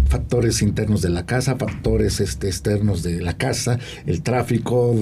factores 0.09 0.63
internos 0.63 1.03
de 1.03 1.09
la 1.11 1.27
casa, 1.27 1.57
factores 1.57 2.21
este, 2.21 2.47
externos 2.49 3.03
de 3.03 3.21
la 3.21 3.37
casa, 3.37 3.79
el 4.07 4.23
tráfico, 4.23 4.95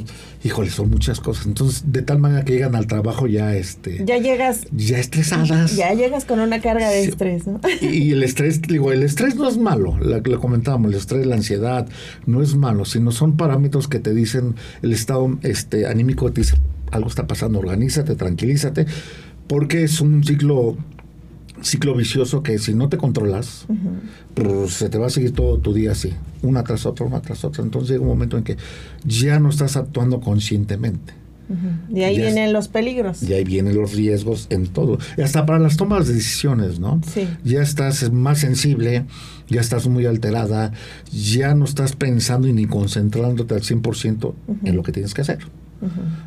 híjole, 0.45 0.71
son 0.71 0.91
muchas 0.91 1.21
cosas. 1.21 1.47
Entonces, 1.47 1.85
de 1.93 2.03
tal 2.03 2.19
manera 2.19 2.45
que 2.45 2.53
llegan 2.53 2.75
al 2.75 2.87
trabajo 2.87 3.27
ya 3.27 3.55
este 3.55 4.05
Ya 4.05 4.19
llegas 4.19 4.63
ya 4.73 4.99
estresadas. 4.99 5.77
ya 5.77 5.93
llegas 5.95 6.25
con 6.25 6.41
una 6.41 6.61
carga 6.61 6.89
de 6.89 7.03
Sí. 7.03 7.09
estrés, 7.11 7.47
¿no? 7.47 7.61
Y, 7.81 8.13
el 8.13 8.23
estrés, 8.23 8.63
digo, 8.63 8.93
el 8.93 9.03
estrés 9.03 9.35
no 9.37 9.49
es 9.49 9.59
malo, 9.59 9.99
lo 9.99 10.41
comentábamos, 10.41 10.93
el 10.93 10.99
estrés, 10.99 11.27
la 11.27 11.37
ansiedad, 11.37 11.89
no 12.27 12.43
es 12.43 12.55
malo, 12.55 12.85
sino 12.85 13.11
son 13.13 13.37
parámetros 13.37 13.89
que 13.89 13.99
te 13.99 14.15
dicen, 14.15 14.55
el 14.83 14.93
estado 14.93 15.39
este, 15.43 15.87
anímico 15.87 16.31
te 16.33 16.43
dice, 16.43 16.55
algo 16.91 17.09
está 17.09 17.27
pasando, 17.27 17.59
organízate, 17.59 18.15
tranquilízate, 18.15 18.87
porque 19.49 19.83
es 19.85 20.01
un 20.01 20.23
ciclo 20.25 20.77
ciclo 21.63 21.95
vicioso 21.95 22.43
que 22.43 22.59
si 22.59 22.75
no 22.75 22.89
te 22.89 22.97
controlas, 22.99 23.67
pues 24.35 24.73
se 24.75 24.89
te 24.89 24.99
va 24.99 25.07
a 25.07 25.11
seguir 25.11 25.33
todo 25.33 25.59
tu 25.59 25.73
día 25.73 25.93
así, 25.93 26.13
una 26.43 26.63
tras 26.65 26.87
otra, 26.87 27.07
una 27.07 27.21
tras 27.21 27.45
otra. 27.45 27.63
Entonces 27.63 27.91
llega 27.91 28.03
un 28.03 28.09
momento 28.09 28.37
en 28.39 28.45
que 28.45 28.57
ya 29.05 29.39
no 29.41 29.49
estás 29.51 29.77
actuando 29.77 30.21
conscientemente. 30.21 31.15
De 31.91 32.05
ahí 32.07 32.17
Ya 32.17 32.29
es- 32.29 32.35
vienen 32.35 32.53
los 32.55 32.69
peligros. 32.69 33.23
Y 33.23 33.35
ahí 33.35 33.45
vienen 33.45 33.77
los 33.77 33.93
riesgos 33.93 34.47
en 34.49 34.69
todo. 34.69 34.99
Y 35.19 35.21
hasta 35.21 35.45
para 35.45 35.59
las 35.59 35.77
tomas 35.77 36.07
de 36.09 36.15
decisiones, 36.15 36.81
¿no? 36.81 37.01
Sí. 37.13 37.29
Ya 37.45 37.61
estás 37.61 38.11
más 38.11 38.39
sensible, 38.39 39.05
ya 39.49 39.61
estás 39.61 39.87
muy 39.87 40.07
alterada, 40.07 40.73
ya 41.13 41.55
no 41.55 41.67
estás 41.67 41.95
pensando 41.95 42.49
y 42.49 42.55
ni 42.55 42.65
concentrándote 42.67 43.55
al 43.55 43.63
100% 43.63 44.35
en 44.65 44.77
lo 44.77 44.83
que 44.83 44.93
tienes 44.93 45.13
que 45.13 45.21
hacer. 45.21 45.41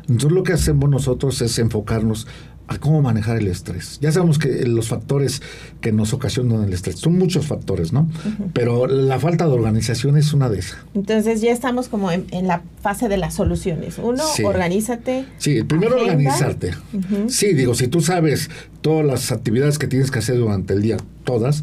Entonces 0.08 0.30
lo 0.32 0.42
que 0.44 0.52
hacemos 0.52 0.88
nosotros 0.90 1.40
es 1.42 1.58
enfocarnos 1.58 2.28
a 2.68 2.78
cómo 2.78 3.00
manejar 3.00 3.36
el 3.36 3.46
estrés. 3.46 3.98
Ya 4.00 4.10
sabemos 4.10 4.38
que 4.38 4.66
los 4.66 4.88
factores 4.88 5.40
que 5.80 5.92
nos 5.92 6.12
ocasionan 6.12 6.64
el 6.64 6.72
estrés 6.72 6.98
son 6.98 7.16
muchos 7.16 7.46
factores, 7.46 7.92
¿no? 7.92 8.10
Pero 8.54 8.88
la 8.88 9.20
falta 9.20 9.46
de 9.46 9.52
organización 9.52 10.16
es 10.16 10.32
una 10.32 10.48
de 10.48 10.58
esas. 10.58 10.78
Entonces 10.94 11.40
ya 11.40 11.52
estamos 11.52 11.88
como 11.88 12.10
en, 12.10 12.26
en 12.32 12.48
la 12.48 12.62
fase 12.82 13.08
de 13.08 13.18
las 13.18 13.34
soluciones. 13.34 13.98
Uno, 14.02 14.22
Sí. 14.34 14.42
organízate. 14.42 15.26
Sí, 15.38 15.62
primero 15.62 15.94
Agenda. 15.96 16.12
organizarte. 16.12 16.70
Ujú. 16.92 17.28
Sí, 17.28 17.54
digo, 17.54 17.74
si 17.74 17.86
tú 17.86 18.00
sabes 18.00 18.50
todas 18.80 19.06
las 19.06 19.30
actividades 19.30 19.78
que 19.78 19.86
tienes 19.86 20.10
que 20.10 20.18
hacer 20.18 20.36
durante 20.36 20.74
el 20.74 20.82
día, 20.82 20.96
todas, 21.22 21.62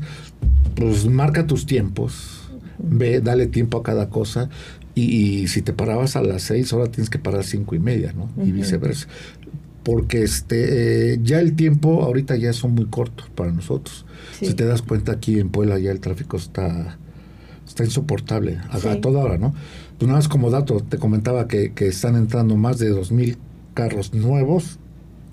pues 0.76 1.06
marca 1.06 1.46
tus 1.48 1.66
tiempos, 1.66 2.50
ve, 2.80 3.20
dale 3.20 3.48
tiempo 3.48 3.78
a 3.78 3.84
cada 3.84 4.08
cosa. 4.10 4.50
Y, 4.96 5.02
y 5.42 5.48
si 5.48 5.64
te 5.64 5.74
parabas 5.74 6.16
a 6.16 6.22
las 6.22 6.44
seis, 6.44 6.72
ahora 6.72 6.90
tienes 6.92 7.10
que 7.10 7.18
parar 7.18 7.40
a 7.40 7.44
cinco 7.44 7.74
y 7.74 7.80
media, 7.80 8.14
¿no? 8.14 8.30
Y 8.38 8.50
Ujú. 8.50 8.54
viceversa. 8.60 9.08
Porque 9.84 10.24
este 10.24 11.14
eh, 11.14 11.20
ya 11.24 11.40
el 11.40 11.56
tiempo 11.56 12.04
ahorita 12.04 12.36
ya 12.38 12.54
son 12.54 12.74
muy 12.76 12.86
cortos 12.86 13.30
para 13.36 13.52
nosotros. 13.52 14.06
Sí. 14.40 14.46
Si 14.48 14.54
te 14.54 14.66
das 14.66 14.82
cuenta 14.82 15.12
aquí 15.12 15.40
en 15.40 15.50
Puebla 15.50 15.78
ya 15.80 15.92
el 15.92 16.00
tráfico 16.00 16.38
está 16.38 16.98
está 17.68 17.84
insoportable 17.84 18.58
a, 18.70 18.78
a 18.78 18.80
Sí. 18.80 19.00
toda 19.02 19.24
hora, 19.24 19.38
¿no? 19.38 19.54
Pues 19.98 20.08
nada 20.08 20.20
más 20.20 20.28
como 20.28 20.50
dato, 20.50 20.80
te 20.82 20.98
comentaba 20.98 21.48
que, 21.48 21.74
que 21.74 21.88
están 21.88 22.16
entrando 22.16 22.56
más 22.58 22.78
de 22.80 22.92
2.000 22.94 23.38
carros 23.74 24.14
nuevos 24.14 24.80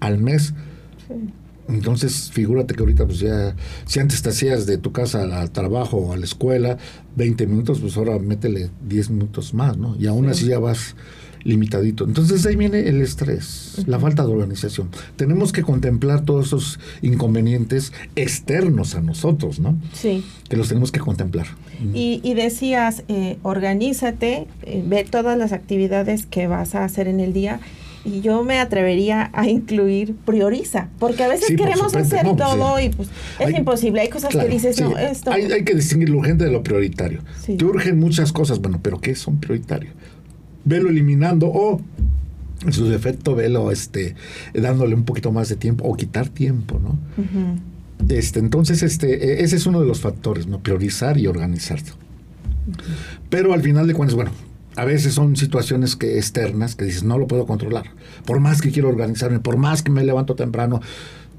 al 0.00 0.19
mes. 0.19 0.54
Entonces, 1.69 2.30
figúrate 2.33 2.75
que 2.75 2.80
ahorita, 2.80 3.07
pues 3.07 3.21
ya, 3.21 3.54
si 3.85 4.00
antes 4.00 4.23
te 4.23 4.30
hacías 4.30 4.66
de 4.66 4.76
tu 4.78 4.90
casa 4.90 5.23
al, 5.40 5.50
trabajo 5.52 5.99
o 5.99 6.12
a 6.12 6.16
la 6.16 6.25
escuela 6.25 6.78
20 7.16 7.47
minutos, 7.47 7.78
pues 7.80 7.97
ahora 7.97 8.19
métele 8.19 8.71
10 8.88 9.11
minutos 9.11 9.54
más, 9.54 9.76
¿no? 9.76 9.95
Y 9.97 10.07
aún 10.07 10.25
Sí. 10.26 10.30
así 10.30 10.47
ya 10.47 10.59
vas 10.59 10.97
limitadito. 11.42 12.04
Entonces 12.04 12.44
ahí 12.47 12.56
viene 12.56 12.88
el 12.88 13.00
estrés, 13.00 13.82
la 13.87 13.99
falta 13.99 14.25
de 14.26 14.32
organización. 14.32 14.88
Tenemos 15.16 15.52
que 15.52 15.62
contemplar 15.62 16.25
todos 16.25 16.49
esos 16.49 16.80
inconvenientes 17.02 17.92
externos 18.16 18.94
a 18.94 19.00
nosotros, 19.00 19.59
¿no? 19.61 19.76
Sí. 19.92 20.25
Que 20.49 20.56
los 20.56 20.68
tenemos 20.68 20.92
que 20.92 21.00
contemplar. 21.00 21.47
Y, 21.94 22.20
y 22.23 22.35
decías, 22.35 23.04
eh, 23.09 23.38
organízate, 23.42 24.47
eh, 24.62 24.85
ve 24.87 25.04
todas 25.04 25.38
las 25.38 25.52
actividades 25.52 26.26
que 26.26 26.47
vas 26.47 26.75
a 26.75 26.85
hacer 26.85 27.09
en 27.09 27.20
el 27.20 27.32
día. 27.32 27.61
Y 28.02 28.23
yo 28.23 28.42
me 28.44 28.59
atrevería 28.59 29.30
a 29.35 29.47
incluir 29.47 30.14
prioriza, 30.25 30.88
porque 30.99 31.23
a 31.23 31.28
veces 31.28 31.49
Sí, 31.49 31.56
queremos 31.56 31.94
hacer 31.94 32.25
no, 32.25 32.35
pues, 32.35 32.49
todo 32.49 32.78
sí. 32.78 32.85
y 32.85 32.88
pues 32.88 33.09
es 33.38 33.47
Hay- 33.47 33.56
imposible. 33.56 34.00
Hay 34.00 34.09
cosas 34.09 34.30
Claro, 34.30 34.49
que 34.49 34.54
dices, 34.54 34.76
sí. 34.76 34.82
no, 34.82 34.97
esto. 34.97 35.30
Hay, 35.30 35.44
hay 35.52 35.64
que 35.64 35.75
distinguir 35.75 36.09
lo 36.09 36.16
urgente 36.18 36.44
de 36.44 36.50
lo 36.50 36.62
prioritario. 36.62 37.20
Sí. 37.44 37.56
Te 37.56 37.64
urgen 37.66 37.99
muchas 38.00 38.32
cosas, 38.32 38.59
bueno, 38.61 38.80
pero 38.82 39.00
¿qué 39.02 39.14
son 39.14 39.38
prioritarios? 39.38 39.92
Velo 40.64 40.88
eliminando 40.90 41.49
o 41.49 41.81
en 42.64 42.73
su 42.73 42.87
defecto 42.87 43.35
velo 43.35 43.71
este 43.71 44.14
dándole 44.52 44.95
un 44.95 45.05
poquito 45.05 45.33
más 45.33 45.49
de 45.49 45.57
tiempo 45.57 45.85
o 45.88 45.97
quitar 45.97 46.29
tiempo, 46.29 46.79
¿no? 46.79 46.99
Este, 48.09 48.38
entonces, 48.40 48.83
este, 48.83 49.40
e- 49.40 49.45
ese 49.45 49.57
es 49.57 49.67
uno 49.67 49.81
de 49.81 49.87
los 49.87 50.00
factores, 50.00 50.47
¿no? 50.47 50.61
Priorizar 50.61 51.19
y 51.19 51.26
organizarse. 51.26 51.93
Pero 53.29 53.52
al 53.52 53.62
final 53.62 53.87
de 53.87 53.95
cuentas, 53.95 54.14
bueno, 54.14 54.31
a 54.76 54.85
veces 54.85 55.14
son 55.14 55.37
situaciones 55.37 55.97
que 55.97 56.17
externas 56.17 56.76
que 56.76 56.85
dices, 56.85 57.02
no 57.02 57.19
lo 57.19 57.26
puedo 57.26 57.47
controlar. 57.47 57.87
Por 58.25 58.40
más 58.40 58.61
que 58.61 58.71
quiero 58.71 58.88
organizarme, 58.88 59.40
por 59.40 59.57
más 59.57 59.83
que 59.83 59.90
me 59.90 60.05
levanto 60.05 60.35
temprano, 60.35 60.81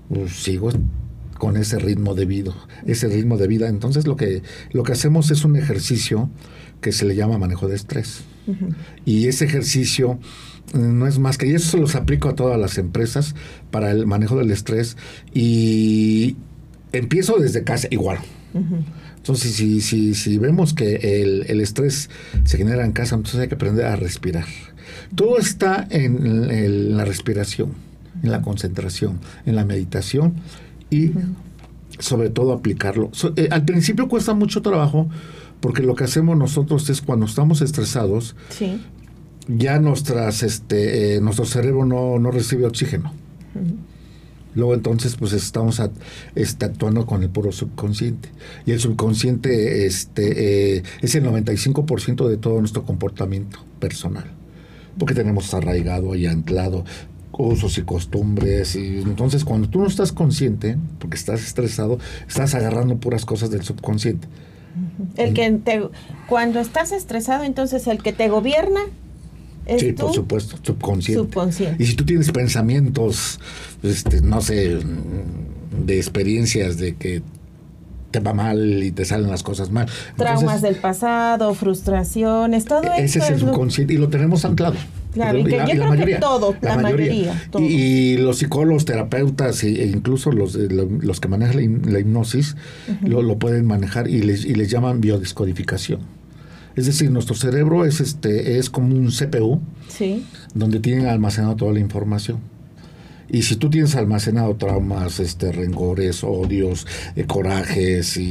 pues, 0.10 0.32
sigo 0.34 0.72
con 1.38 1.58
ese 1.58 1.80
ritmo 1.80 2.14
de 2.14 2.26
vida, 2.26 2.54
ese 2.86 3.08
ritmo 3.08 3.38
de 3.38 3.48
vida. 3.48 3.68
Entonces 3.68 4.06
lo 4.06 4.16
que, 4.16 4.44
lo 4.72 4.84
que 4.84 4.92
hacemos 4.92 5.32
es 5.32 5.44
un 5.44 5.56
ejercicio 5.56 6.30
que 6.82 6.92
se 6.92 7.06
le 7.06 7.16
llama 7.16 7.38
manejo 7.38 7.68
de 7.68 7.76
estrés. 7.76 8.24
Y 9.06 9.28
ese 9.28 9.46
ejercicio 9.46 10.20
eh, 10.74 10.78
no 10.78 11.08
es 11.08 11.20
más 11.20 11.38
que, 11.38 11.48
y 11.48 11.54
eso 11.54 11.72
se 11.72 11.78
los 11.78 11.96
aplico 11.96 12.30
a 12.30 12.36
todas 12.36 12.60
las 12.60 12.78
empresas 12.78 13.36
para 13.72 13.92
el 13.92 14.08
manejo 14.08 14.38
del 14.38 14.52
estrés. 14.52 14.98
Y 15.34 16.36
empiezo 16.92 17.38
desde 17.38 17.64
casa 17.64 17.88
igual. 17.92 18.20
Entonces, 19.16 19.54
si, 19.54 19.82
si, 19.82 20.14
si 20.16 20.38
vemos 20.38 20.74
que 20.74 21.22
el, 21.22 21.46
el 21.48 21.62
estrés 21.62 22.10
se 22.44 22.58
genera 22.58 22.84
en 22.84 22.92
casa, 22.92 23.16
entonces 23.16 23.40
hay 23.40 23.48
que 23.48 23.56
aprender 23.56 23.86
a 23.86 23.96
respirar. 23.96 24.46
Todo 25.16 25.38
está 25.38 25.88
en, 25.90 26.98
la 26.98 27.06
respiración, 27.06 27.74
en 28.24 28.32
la 28.32 28.42
concentración, 28.42 29.20
en 29.46 29.56
la 29.56 29.64
meditación 29.64 30.34
y 30.90 31.12
sobre 32.00 32.30
todo 32.30 32.52
aplicarlo. 32.52 33.10
So- 33.14 33.34
eh, 33.36 33.48
al 33.52 33.64
principio 33.64 34.08
cuesta 34.08 34.34
mucho 34.34 34.62
trabajo 34.62 35.10
porque 35.62 35.82
lo 35.84 35.96
que 35.96 36.04
hacemos 36.04 36.38
nosotros 36.38 36.90
es 36.90 37.02
cuando 37.02 37.26
estamos 37.26 37.62
estresados, 37.62 38.36
Sí. 38.50 38.82
ya 39.48 39.80
nuestras, 39.80 40.44
este, 40.44 41.16
eh, 41.16 41.22
nuestro 41.22 41.46
cerebro 41.46 41.86
no, 41.86 42.20
no 42.20 42.32
recibe 42.32 42.66
oxígeno. 42.66 43.14
Luego 44.54 44.74
entonces 44.74 45.16
pues 45.16 45.32
estamos 45.32 45.80
a- 45.80 45.92
este, 46.36 46.66
actuando 46.66 47.06
con 47.06 47.24
el 47.24 47.30
puro 47.30 47.52
subconsciente. 47.54 48.30
Y 48.66 48.72
el 48.72 48.80
subconsciente 48.82 49.86
este, 49.86 50.78
eh, 50.80 50.84
es 51.02 51.16
el 51.16 51.24
95% 51.24 52.28
de 52.28 52.36
todo 52.38 52.60
nuestro 52.60 52.84
comportamiento 52.84 53.60
personal. 53.80 54.26
Porque 54.98 55.14
tenemos 55.14 55.54
arraigado 55.54 56.16
y 56.16 56.26
anclado 56.28 56.84
usos 57.32 57.78
y 57.78 57.84
costumbres. 57.84 58.76
Y 58.76 58.98
entonces 58.98 59.46
cuando 59.46 59.70
tú 59.70 59.80
no 59.80 59.88
estás 59.88 60.12
consciente, 60.12 60.78
porque 61.00 61.16
estás 61.16 61.42
estresado, 61.46 61.98
estás 62.28 62.54
agarrando 62.54 62.98
puras 62.98 63.24
cosas 63.26 63.52
del 63.52 63.64
subconsciente. 63.64 64.28
El 65.18 65.34
que 65.34 65.50
te, 65.52 65.82
cuando 66.28 66.60
estás 66.60 66.92
estresado, 66.92 67.44
entonces 67.44 67.88
el 67.88 68.02
que 68.02 68.14
te 68.14 68.30
gobierna 68.30 68.80
es 69.66 69.82
Sí, 69.82 69.94
por 69.94 70.14
supuesto, 70.14 70.58
subconsciente. 70.62 71.24
subconsciente. 71.24 71.84
Y 71.84 71.88
si 71.88 71.96
tú 71.96 72.06
tienes 72.06 72.32
pensamientos, 72.32 73.40
este, 73.84 74.22
no 74.22 74.42
sé, 74.42 74.80
de 75.86 75.98
experiencias 75.98 76.78
de 76.78 76.96
que 76.96 77.22
te 78.12 78.20
va 78.20 78.34
mal 78.34 78.84
y 78.84 78.92
te 78.92 79.06
salen 79.06 79.30
las 79.30 79.42
cosas 79.44 79.72
mal. 79.72 79.88
Traumas 80.18 80.42
entonces, 80.42 80.62
del 80.64 80.76
pasado, 80.76 81.54
frustraciones, 81.54 82.66
todo 82.66 82.82
ese 82.94 83.06
eso 83.06 83.20
es 83.20 83.28
el 83.30 83.36
es 83.36 83.42
lo- 83.42 83.48
subconsciente 83.50 83.94
y 83.94 83.98
lo 83.98 84.10
tenemos 84.10 84.44
anclado. 84.46 84.76
Claro, 85.14 85.40
y 85.40 85.44
que 85.44 85.52
yo 85.52 85.66
creo 85.66 86.06
que 86.06 86.16
todo, 86.16 86.56
la 86.62 86.78
mayoría, 86.78 87.48
todo. 87.52 87.62
Y, 87.62 87.66
y 87.66 88.18
los 88.18 88.38
psicólogos, 88.38 88.86
terapeutas 88.86 89.62
e 89.64 89.86
incluso 89.88 90.32
los, 90.32 90.56
lo- 90.56 90.88
los 91.02 91.20
que 91.20 91.28
manejan 91.28 91.82
la, 91.84 91.92
la 91.92 92.00
hipnosis 92.00 92.56
lo, 93.02 93.22
lo 93.22 93.38
pueden 93.38 93.66
manejar 93.66 94.10
y 94.10 94.22
les, 94.22 94.46
y 94.46 94.56
les 94.56 94.70
llaman 94.72 95.02
biodescodificación. 95.02 96.00
Es 96.76 96.86
decir, 96.86 97.12
nuestro 97.12 97.36
cerebro 97.36 97.84
es 97.86 98.00
este 98.00 98.58
es 98.58 98.70
como 98.70 98.96
un 98.96 99.10
CPU 99.12 99.60
Sí. 99.90 100.26
donde 100.54 100.80
tienen 100.80 101.08
almacenado 101.08 101.56
toda 101.58 101.74
la 101.74 101.80
información. 101.80 102.38
Y 103.34 103.44
si 103.44 103.56
tú 103.56 103.70
tienes 103.70 103.96
almacenado 103.96 104.56
traumas, 104.56 105.20
este, 105.22 105.54
rencores, 105.54 106.22
odios, 106.24 106.86
eh, 107.16 107.24
corajes 107.26 108.18
y, 108.18 108.24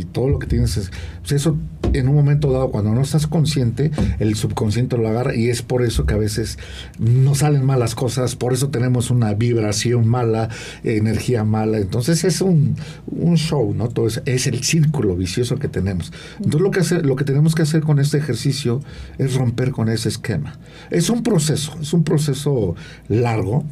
y 0.00 0.06
todo 0.12 0.28
lo 0.28 0.38
que 0.38 0.46
tienes, 0.46 0.76
es- 0.76 0.90
pues 1.20 1.32
eso 1.32 1.56
en 1.92 2.08
un 2.08 2.14
momento 2.14 2.52
dado, 2.52 2.70
cuando 2.70 2.92
no 2.92 3.00
estás 3.00 3.26
consciente, 3.26 3.90
el 4.18 4.34
subconsciente 4.34 4.96
lo 4.96 5.08
agarra 5.08 5.34
y 5.34 5.48
es 5.48 5.62
por 5.62 5.84
eso 5.84 6.06
que 6.06 6.14
a 6.14 6.18
veces 6.18 6.58
no 6.98 7.34
salen 7.34 7.64
malas 7.64 7.94
cosas, 7.94 8.36
por 8.36 8.52
eso 8.52 8.68
tenemos 8.68 9.10
una 9.10 9.34
vibración 9.34 10.06
mala, 10.08 10.48
energía 10.84 11.44
mala. 11.44 11.78
Entonces 11.78 12.24
es 12.24 12.40
un, 12.40 12.76
un 13.06 13.36
show, 13.36 13.74
¿no? 13.74 13.88
Todo 13.88 14.06
es, 14.06 14.22
es, 14.24 14.46
el 14.46 14.62
círculo 14.62 15.16
vicioso 15.16 15.56
que 15.56 15.68
tenemos. 15.68 16.12
Entonces 16.36 16.60
lo 16.60 16.70
que, 16.70 16.80
hace, 16.80 17.02
lo 17.02 17.16
que 17.16 17.24
tenemos 17.24 17.54
que 17.54 17.62
hacer 17.62 17.82
con 17.82 17.98
este 17.98 18.18
ejercicio 18.18 18.80
es 19.18 19.34
romper 19.34 19.70
con 19.70 19.88
ese 19.88 20.08
esquema. 20.08 20.58
Es 20.90 21.10
un 21.10 21.22
proceso, 21.22 21.76
es 21.80 21.92
un 21.92 22.04
proceso 22.04 22.74
largo, 23.08 23.64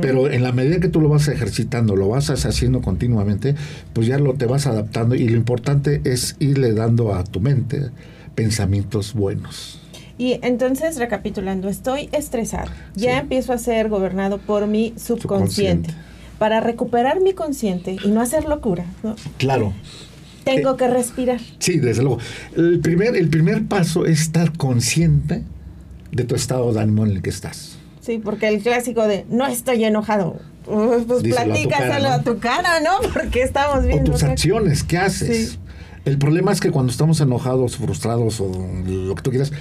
pero 0.00 0.30
en 0.30 0.42
la 0.42 0.52
medida 0.52 0.80
que 0.80 0.88
tú 0.88 1.00
lo 1.00 1.08
vas 1.08 1.28
ejercitando, 1.28 1.96
lo 1.96 2.08
vas 2.08 2.30
haciendo 2.30 2.80
continuamente, 2.80 3.54
pues 3.92 4.06
ya 4.06 4.18
lo 4.18 4.34
te 4.34 4.46
vas 4.46 4.66
adaptando 4.66 5.14
y 5.14 5.28
lo 5.28 5.36
importante 5.36 6.00
es 6.04 6.36
irle 6.38 6.72
dando 6.72 7.14
a 7.14 7.24
tu 7.24 7.40
mente 7.40 7.59
pensamientos 8.34 9.14
buenos. 9.14 9.80
Y 10.18 10.38
entonces, 10.42 10.98
recapitulando, 10.98 11.68
estoy 11.68 12.10
estresado, 12.12 12.70
ya 12.94 13.20
empiezo 13.20 13.54
a 13.54 13.58
ser 13.58 13.88
gobernado 13.88 14.38
por 14.38 14.66
mi 14.66 14.92
subconsciente. 14.96 15.94
Para 16.38 16.60
recuperar 16.60 17.20
mi 17.20 17.32
consciente 17.32 17.96
y 18.02 18.08
no 18.08 18.20
hacer 18.20 18.44
locura, 18.44 18.84
Claro. 19.38 19.72
Tengo 20.44 20.72
eh, 20.72 20.76
que 20.78 20.88
respirar. 20.88 21.40
Sí, 21.58 21.78
desde 21.78 22.02
luego. 22.02 22.18
El 22.56 22.80
primer, 22.80 23.16
el 23.16 23.28
primer 23.28 23.66
paso 23.66 24.06
es 24.06 24.22
estar 24.22 24.56
consciente 24.56 25.42
de 26.12 26.24
tu 26.24 26.34
estado 26.34 26.72
de 26.72 26.80
ánimo 26.80 27.04
en 27.04 27.12
el 27.12 27.22
que 27.22 27.30
estás. 27.30 27.78
Sí, 28.00 28.20
porque 28.22 28.48
el 28.48 28.62
clásico 28.62 29.06
de 29.06 29.26
no 29.28 29.46
estoy 29.46 29.84
enojado, 29.84 30.40
pues 30.64 31.22
platícaselo 31.22 32.08
a, 32.08 32.22
tu 32.22 32.38
cara, 32.38 32.80
¿no? 32.80 32.90
Porque 33.12 33.42
estamos 33.42 33.84
viendo. 33.84 34.10
O 34.10 34.14
tus 34.14 34.22
acciones, 34.22 34.82
¿qué 34.84 34.98
haces? 34.98 35.58
El 36.04 36.18
problema 36.18 36.52
es 36.52 36.60
que 36.60 36.70
cuando 36.70 36.90
estamos 36.90 37.20
enojados, 37.20 37.76
frustrados 37.76 38.40
o 38.40 38.48
lo 38.86 39.14
que 39.14 39.22
tú 39.22 39.30
quieras, 39.30 39.52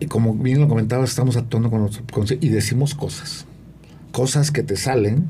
y 0.00 0.06
como 0.06 0.34
bien 0.34 0.60
lo 0.60 0.68
comentabas, 0.68 1.10
estamos 1.10 1.36
actuando 1.36 1.70
con 1.70 1.80
nuestro 1.80 2.04
y 2.40 2.48
decimos 2.48 2.94
cosas. 2.94 3.46
Cosas 4.12 4.50
que 4.50 4.62
te 4.62 4.76
salen, 4.76 5.28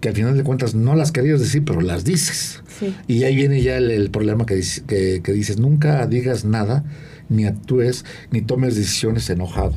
que 0.00 0.08
al 0.08 0.14
final 0.14 0.36
de 0.36 0.44
cuentas 0.44 0.74
no 0.74 0.94
las 0.94 1.10
querías 1.10 1.40
decir, 1.40 1.64
pero 1.64 1.80
las 1.80 2.04
dices. 2.04 2.62
Y 3.08 3.24
ahí 3.24 3.34
viene 3.34 3.60
ya 3.62 3.76
el, 3.76 4.10
problema 4.10 4.46
que, 4.46 4.62
que, 4.86 5.32
dices, 5.32 5.58
nunca 5.58 6.06
digas 6.06 6.44
nada, 6.44 6.84
ni 7.28 7.44
actúes, 7.44 8.04
ni 8.30 8.40
tomes 8.40 8.76
decisiones 8.76 9.28
enojado. 9.30 9.74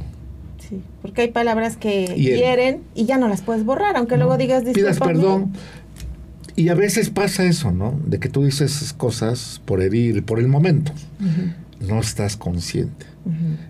Sí, 0.70 0.84
porque 1.02 1.22
hay 1.22 1.32
palabras 1.32 1.78
que 1.78 2.06
hieren 2.16 2.82
y 2.94 3.06
ya 3.06 3.18
no 3.18 3.28
las 3.28 3.42
puedes 3.42 3.66
borrar, 3.66 3.98
aunque 3.98 4.18
luego 4.18 4.38
digas 4.38 4.64
Pidas 4.72 5.00
perdón, 5.00 5.54
y 6.60 6.68
a 6.68 6.74
veces 6.74 7.10
pasa 7.10 7.46
eso, 7.46 7.72
¿no? 7.72 7.98
De 8.06 8.20
que 8.20 8.28
tú 8.28 8.44
dices 8.44 8.94
cosas 8.98 9.62
por 9.64 9.82
herir, 9.82 10.26
por 10.26 10.40
el 10.40 10.50
momento. 10.50 10.92
No 11.80 12.02
estás 12.02 12.36
consciente. 12.36 13.06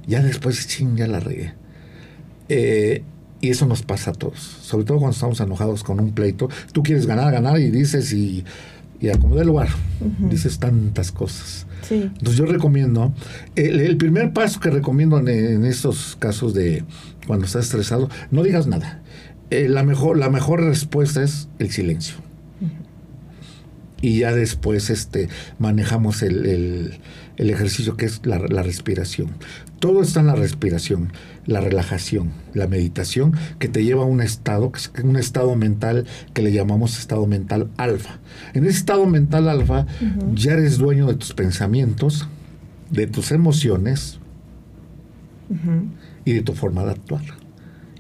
Ya 0.07 0.23
después, 0.23 0.67
ching, 0.67 0.95
ya 0.95 1.05
la 1.05 1.19
regué. 1.19 1.53
Eh, 2.47 3.03
y 3.41 3.49
eso 3.51 3.67
nos 3.67 3.83
pasa 3.83 4.09
a 4.09 4.13
todos. 4.15 4.39
Sobre 4.39 4.85
todo 4.85 4.97
cuando 4.97 5.13
estamos 5.13 5.39
enojados 5.39 5.83
con 5.83 5.99
un 5.99 6.13
pleito. 6.13 6.49
Tú 6.71 6.81
quieres 6.81 7.05
ganar, 7.05 7.31
ganar 7.31 7.59
y 7.59 7.69
dices 7.69 8.11
y, 8.11 8.43
y 8.99 9.09
acomodé 9.09 9.41
el 9.41 9.47
lugar. 9.49 9.69
Dices 10.27 10.57
tantas 10.57 11.11
cosas. 11.11 11.67
Entonces 11.91 12.37
yo 12.37 12.47
recomiendo, 12.47 13.13
el, 13.55 13.97
primer 13.97 14.33
paso 14.33 14.59
que 14.59 14.71
recomiendo 14.71 15.19
en, 15.19 15.63
estos 15.63 16.15
casos 16.17 16.55
de 16.55 16.83
cuando 17.27 17.45
estás 17.45 17.65
estresado, 17.65 18.09
no 18.31 18.41
digas 18.41 18.65
nada. 18.65 19.03
Eh, 19.51 19.69
la, 19.69 19.83
mejor, 19.83 20.17
la 20.17 20.31
mejor 20.31 20.63
respuesta 20.63 21.21
es 21.21 21.49
el 21.59 21.69
silencio 21.69 22.15
y 24.01 24.19
ya 24.19 24.33
después 24.33 24.89
este, 24.89 25.29
manejamos 25.57 26.21
el, 26.21 26.99
ejercicio 27.37 27.95
que 27.97 28.05
es 28.05 28.21
la, 28.25 28.37
respiración. 28.37 29.29
Todo 29.79 30.01
está 30.01 30.19
en 30.19 30.27
la 30.27 30.35
respiración, 30.35 31.11
la 31.45 31.61
relajación, 31.61 32.31
la 32.53 32.67
meditación, 32.67 33.33
que 33.59 33.67
te 33.67 33.83
lleva 33.83 34.03
a 34.03 34.05
un 34.05 34.21
estado, 34.21 34.71
que 34.71 34.79
es 34.79 35.03
un 35.03 35.15
estado 35.15 35.55
mental 35.55 36.05
que 36.33 36.41
le 36.41 36.51
llamamos 36.51 36.99
estado 36.99 37.27
mental 37.27 37.69
alfa. 37.77 38.19
En 38.53 38.65
ese 38.65 38.79
estado 38.79 39.05
mental 39.05 39.47
alfa 39.47 39.85
ya 40.33 40.53
eres 40.53 40.77
dueño 40.77 41.07
de 41.07 41.15
tus 41.15 41.33
pensamientos, 41.33 42.27
de 42.89 43.07
tus 43.07 43.31
emociones 43.31 44.19
y 46.25 46.33
de 46.33 46.41
tu 46.41 46.53
forma 46.53 46.83
de 46.83 46.91
actuar. 46.91 47.23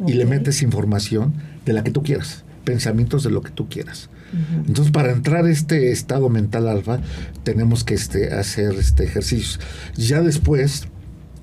Y 0.05 0.13
le 0.13 0.25
metes 0.25 0.61
información 0.61 1.33
de 1.65 1.73
la 1.73 1.83
que 1.83 1.91
tú 1.91 2.03
quieras, 2.03 2.43
pensamientos 2.63 3.23
de 3.23 3.31
lo 3.31 3.41
que 3.41 3.51
tú 3.51 3.67
quieras. 3.67 4.09
Entonces, 4.67 4.91
para 4.91 5.11
entrar 5.11 5.45
a 5.45 5.49
este 5.49 5.91
estado 5.91 6.29
mental 6.29 6.67
alfa, 6.67 6.99
tenemos 7.43 7.83
que 7.83 7.95
este, 7.95 8.33
hacer 8.33 8.75
este 8.75 9.03
ejercicio. 9.03 9.59
Ya 9.95 10.21
después, 10.21 10.87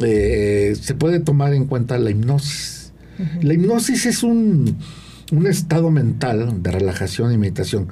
eh, 0.00 0.76
se 0.80 0.94
puede 0.94 1.20
tomar 1.20 1.54
en 1.54 1.66
cuenta 1.66 1.98
la 1.98 2.10
hipnosis. 2.10 2.92
La 3.40 3.54
hipnosis 3.54 4.04
es 4.06 4.22
un, 4.22 4.76
estado 5.46 5.90
mental 5.90 6.62
de 6.62 6.70
relajación 6.70 7.32
y 7.32 7.38
meditación. 7.38 7.88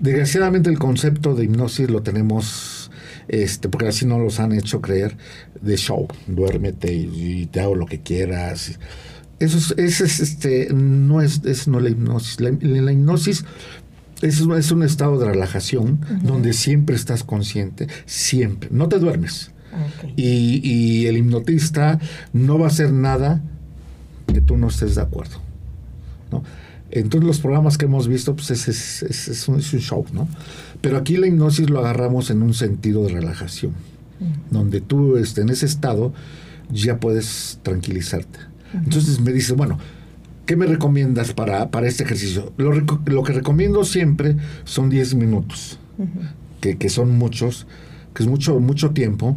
Desgraciadamente 0.00 0.70
el 0.70 0.78
concepto 0.78 1.34
de 1.34 1.44
hipnosis 1.44 1.90
lo 1.90 2.02
tenemos, 2.02 2.90
este, 3.28 3.68
porque 3.68 3.88
así 3.88 4.06
no 4.06 4.18
los 4.18 4.40
han 4.40 4.52
hecho 4.52 4.80
creer, 4.80 5.16
de 5.60 5.76
show, 5.76 6.06
duérmete 6.26 6.92
y, 6.92 7.46
te 7.46 7.60
hago 7.60 7.74
lo 7.74 7.86
que 7.86 8.00
quieras. 8.00 8.78
Eso 9.40 9.74
es, 9.76 10.00
este, 10.00 10.68
no 10.72 11.22
es, 11.22 11.66
no 11.66 11.80
la 11.80 11.88
hipnosis. 11.88 12.40
La, 12.40 12.50
la 12.60 12.92
hipnosis 12.92 13.44
es, 14.22 14.40
es 14.40 14.70
un 14.70 14.82
estado 14.82 15.18
de 15.18 15.26
relajación 15.26 16.00
donde 16.22 16.52
siempre 16.52 16.96
estás 16.96 17.24
consciente, 17.24 17.86
siempre. 18.06 18.68
No 18.72 18.88
te 18.88 18.98
duermes. 18.98 19.52
Y, 20.16 21.06
el 21.06 21.16
hipnotista 21.18 22.00
no 22.32 22.58
va 22.58 22.66
a 22.66 22.68
hacer 22.68 22.92
nada 22.92 23.42
que 24.26 24.40
tú 24.40 24.56
no 24.56 24.68
estés 24.68 24.96
de 24.96 25.02
acuerdo. 25.02 25.36
¿no? 26.32 26.42
Entonces 26.90 27.26
los 27.26 27.38
programas 27.38 27.78
que 27.78 27.84
hemos 27.84 28.08
visto, 28.08 28.34
pues 28.34 28.50
es, 28.50 29.02
es, 29.02 29.48
un, 29.48 29.60
show, 29.60 30.04
¿no? 30.12 30.28
Pero 30.80 30.96
aquí 30.96 31.16
la 31.16 31.26
hipnosis 31.26 31.70
lo 31.70 31.80
agarramos 31.80 32.30
en 32.30 32.42
un 32.42 32.54
sentido 32.54 33.04
de 33.04 33.10
relajación, 33.10 33.72
donde 34.50 34.80
tú 34.80 35.16
este, 35.16 35.42
en 35.42 35.50
ese 35.50 35.66
estado 35.66 36.12
ya 36.70 36.98
puedes 36.98 37.58
tranquilizarte. 37.62 38.38
Entonces 38.72 39.20
me 39.20 39.32
dices, 39.32 39.56
bueno, 39.56 39.78
¿Qué 40.48 40.56
me 40.56 40.64
recomiendas 40.64 41.34
para, 41.34 41.70
para 41.70 41.88
este 41.88 42.04
ejercicio? 42.04 42.54
Lo, 42.56 42.72
lo, 42.72 43.22
que 43.22 43.34
recomiendo 43.34 43.84
siempre 43.84 44.34
son 44.64 44.88
10 44.88 45.16
minutos, 45.16 45.78
que, 46.62 46.78
que, 46.78 46.88
son 46.88 47.18
muchos, 47.18 47.66
que 48.14 48.22
es 48.22 48.28
mucho, 48.30 48.58
mucho 48.58 48.92
tiempo. 48.92 49.36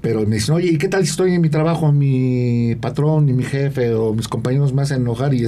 Pero 0.00 0.24
me 0.26 0.36
dicen, 0.36 0.54
oye, 0.54 0.68
¿y 0.68 0.78
qué 0.78 0.88
tal 0.88 1.04
si 1.04 1.10
estoy 1.10 1.34
en 1.34 1.42
mi 1.42 1.50
trabajo, 1.50 1.92
mi 1.92 2.76
patrón 2.80 3.28
y 3.28 3.34
mi 3.34 3.42
jefe 3.42 3.92
o 3.92 4.14
mis 4.14 4.26
compañeros 4.26 4.72
me 4.72 4.80
hacen 4.80 5.02
enojar 5.02 5.34
y, 5.34 5.44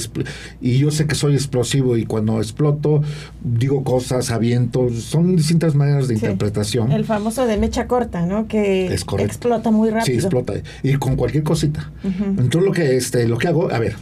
y 0.60 0.76
yo 0.76 0.90
sé 0.90 1.06
que 1.06 1.14
soy 1.14 1.32
explosivo 1.32 1.96
y 1.96 2.04
cuando 2.04 2.38
exploto 2.38 3.00
digo 3.42 3.84
cosas, 3.84 4.30
aviento, 4.30 4.90
son 4.90 5.34
distintas 5.34 5.74
maneras 5.74 6.08
de 6.08 6.14
interpretación. 6.14 6.92
El 6.92 7.06
famoso 7.06 7.46
de 7.46 7.56
mecha 7.56 7.86
corta, 7.86 8.26
¿no? 8.26 8.48
Que 8.48 8.92
explota 8.92 9.70
muy 9.70 9.88
rápido. 9.88 10.04
Sí, 10.04 10.12
explota. 10.12 10.52
Y 10.82 10.96
con 10.96 11.16
cualquier 11.16 11.44
cosita. 11.44 11.90
Entonces 12.04 12.62
lo 12.62 12.72
que, 12.72 12.96
este, 12.96 13.26
lo 13.26 13.38
que 13.38 13.48
hago, 13.48 13.72
a 13.72 13.78
ver, 13.78 13.94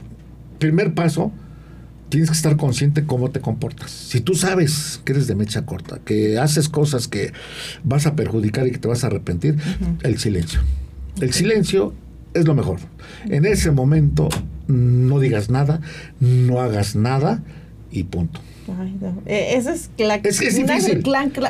primer 0.59 0.95
paso, 0.95 1.33
tienes 2.09 2.31
que 2.31 2.37
estar 2.37 2.57
consciente 2.57 3.05
cómo 3.05 3.31
te 3.31 3.41
comportas. 3.41 3.91
Si 3.91 4.21
tú 4.21 4.35
sabes 4.35 5.01
que 5.05 5.13
eres 5.13 5.27
de 5.27 5.35
mecha 5.35 5.67
corta, 5.67 6.01
que 6.05 6.39
haces 6.39 6.69
cosas 6.69 7.09
que 7.09 7.33
vas 7.85 8.07
a 8.07 8.17
perjudicar 8.17 8.67
y 8.67 8.73
que 8.73 8.79
te 8.79 8.89
vas 8.89 9.05
a 9.05 9.09
arrepentir, 9.09 9.57
el 10.03 10.19
silencio. 10.19 10.61
El 11.21 11.33
silencio 11.33 11.95
es 12.35 12.47
lo 12.47 12.55
mejor. 12.55 12.79
En 13.29 13.45
ese 13.45 13.71
momento 13.71 14.29
no 14.67 15.19
digas 15.19 15.51
nada, 15.51 15.81
no 16.21 16.61
hagas 16.61 16.97
nada 16.97 17.43
y 17.91 18.05
punto. 18.05 18.41
Ay, 18.79 18.97
eh, 19.27 19.55
Eso 19.57 19.71
es, 19.71 19.91
la, 19.99 20.17
es, 20.17 20.39
difícil. 20.39 21.03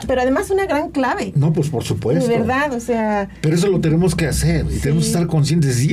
pero 0.07 0.21
además 0.21 0.51
una 0.51 0.67
gran 0.67 0.91
clave. 0.91 1.33
No, 1.35 1.53
pues 1.53 1.69
por 1.69 1.85
supuesto. 1.85 2.27
De 2.27 2.39
verdad, 2.39 2.73
o 2.73 2.81
sea. 2.81 3.29
Pero 3.41 3.55
eso 3.55 3.69
lo 3.69 3.81
tenemos 3.81 4.15
que 4.15 4.27
hacer 4.27 4.67
y 4.71 4.79
tenemos 4.79 5.05
que 5.05 5.11
estar 5.11 5.27
conscientes. 5.27 5.87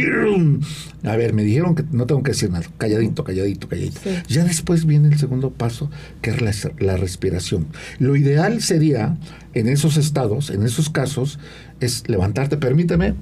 A 1.04 1.16
ver, 1.16 1.34
me 1.34 1.44
dijeron 1.44 1.76
que 1.76 1.84
no 1.92 2.06
tengo 2.06 2.24
que 2.24 2.32
decir 2.32 2.50
nada. 2.50 2.66
Calladito, 2.78 3.24
calladito, 3.24 3.68
calladito. 3.68 4.02
Ya 4.28 4.44
después 4.44 4.86
viene 4.86 5.10
el 5.10 5.20
segundo 5.20 5.52
paso, 5.52 5.90
que 6.22 6.32
es 6.32 6.42
la, 6.42 6.52
la 6.80 6.98
respiración. 6.98 7.68
Lo 8.00 8.16
ideal 8.16 8.62
sería, 8.62 9.18
en 9.54 9.68
esos 9.68 9.98
estados, 9.98 10.50
en 10.50 10.64
esos 10.64 10.90
casos, 10.90 11.40
es 11.80 12.08
levantarte, 12.08 12.58
permíteme. 12.58 13.16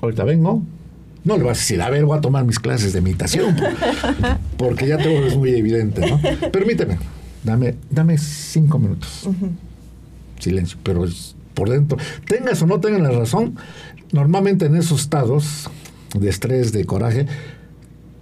Ahorita 0.00 0.24
vengo, 0.24 0.62
no 1.24 1.36
le 1.36 1.44
vas 1.44 1.58
a 1.58 1.60
decir, 1.60 1.82
a 1.82 1.90
ver, 1.90 2.04
voy 2.04 2.18
a 2.18 2.20
tomar 2.20 2.44
mis 2.44 2.58
clases 2.58 2.92
de 2.92 3.00
meditación, 3.00 3.56
porque 4.56 4.86
ya 4.86 4.98
todo 4.98 5.26
es 5.26 5.36
muy 5.36 5.50
evidente, 5.50 6.08
¿no? 6.08 6.20
Permíteme, 6.50 6.98
dame, 7.44 7.74
dame 7.90 8.18
cinco 8.18 8.78
minutos. 8.78 9.28
Silencio, 10.38 10.78
pero 10.82 11.04
por 11.54 11.70
dentro, 11.70 11.98
tengas 12.26 12.62
o 12.62 12.66
no 12.66 12.80
tengas 12.80 13.00
la 13.00 13.10
razón, 13.10 13.56
normalmente 14.12 14.66
en 14.66 14.76
esos 14.76 15.00
estados 15.00 15.68
de 16.14 16.28
estrés, 16.28 16.72
de 16.72 16.84
coraje, 16.84 17.26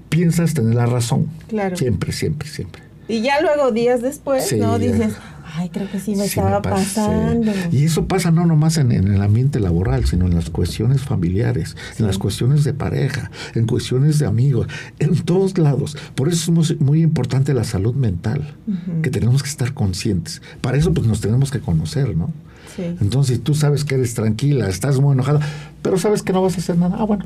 piensas 0.08 0.54
tener 0.54 0.74
la 0.74 0.86
razón. 0.86 1.28
Claro. 1.48 1.76
Siempre, 1.76 2.12
siempre, 2.12 2.48
siempre. 2.48 2.82
Y 3.08 3.22
ya 3.22 3.40
luego, 3.40 3.70
días 3.70 4.02
después, 4.02 4.52
¿no? 4.56 4.78
Dices, 4.78 5.14
Ay, 5.58 5.70
creo 5.70 5.90
que 5.90 5.98
sí 5.98 6.14
me 6.14 6.26
estaba 6.26 6.60
pasando. 6.60 7.50
Y 7.72 7.84
eso 7.84 8.06
pasa 8.06 8.30
no 8.30 8.44
nomás 8.44 8.76
en, 8.76 8.92
el 8.92 9.22
ambiente 9.22 9.58
laboral, 9.58 10.04
sino 10.04 10.26
en 10.26 10.34
las 10.34 10.50
cuestiones 10.50 11.00
familiares, 11.00 11.76
en 11.98 12.06
las 12.06 12.18
cuestiones 12.18 12.62
de 12.62 12.74
pareja, 12.74 13.30
en 13.54 13.66
cuestiones 13.66 14.18
de 14.18 14.26
amigos, 14.26 14.66
en 14.98 15.16
todos 15.16 15.56
lados. 15.56 15.96
Por 16.14 16.28
eso 16.28 16.52
es 16.60 16.78
muy, 16.80 17.02
importante 17.02 17.54
la 17.54 17.64
salud 17.64 17.94
mental, 17.94 18.54
que 19.02 19.08
tenemos 19.08 19.42
que 19.42 19.48
estar 19.48 19.72
conscientes. 19.72 20.42
Para 20.60 20.76
eso 20.76 20.92
pues 20.92 21.06
nos 21.06 21.22
tenemos 21.22 21.50
que 21.50 21.60
conocer, 21.60 22.14
¿no? 22.14 22.30
Sí. 22.76 22.82
Entonces, 23.00 23.42
tú 23.42 23.54
sabes 23.54 23.84
que 23.84 23.94
eres 23.94 24.12
tranquila, 24.12 24.68
estás 24.68 25.00
muy 25.00 25.14
enojada, 25.14 25.40
pero 25.80 25.96
sabes 25.96 26.22
que 26.22 26.34
no 26.34 26.42
vas 26.42 26.56
a 26.56 26.58
hacer 26.58 26.76
nada. 26.76 26.96
Ah, 26.98 27.04
bueno, 27.04 27.24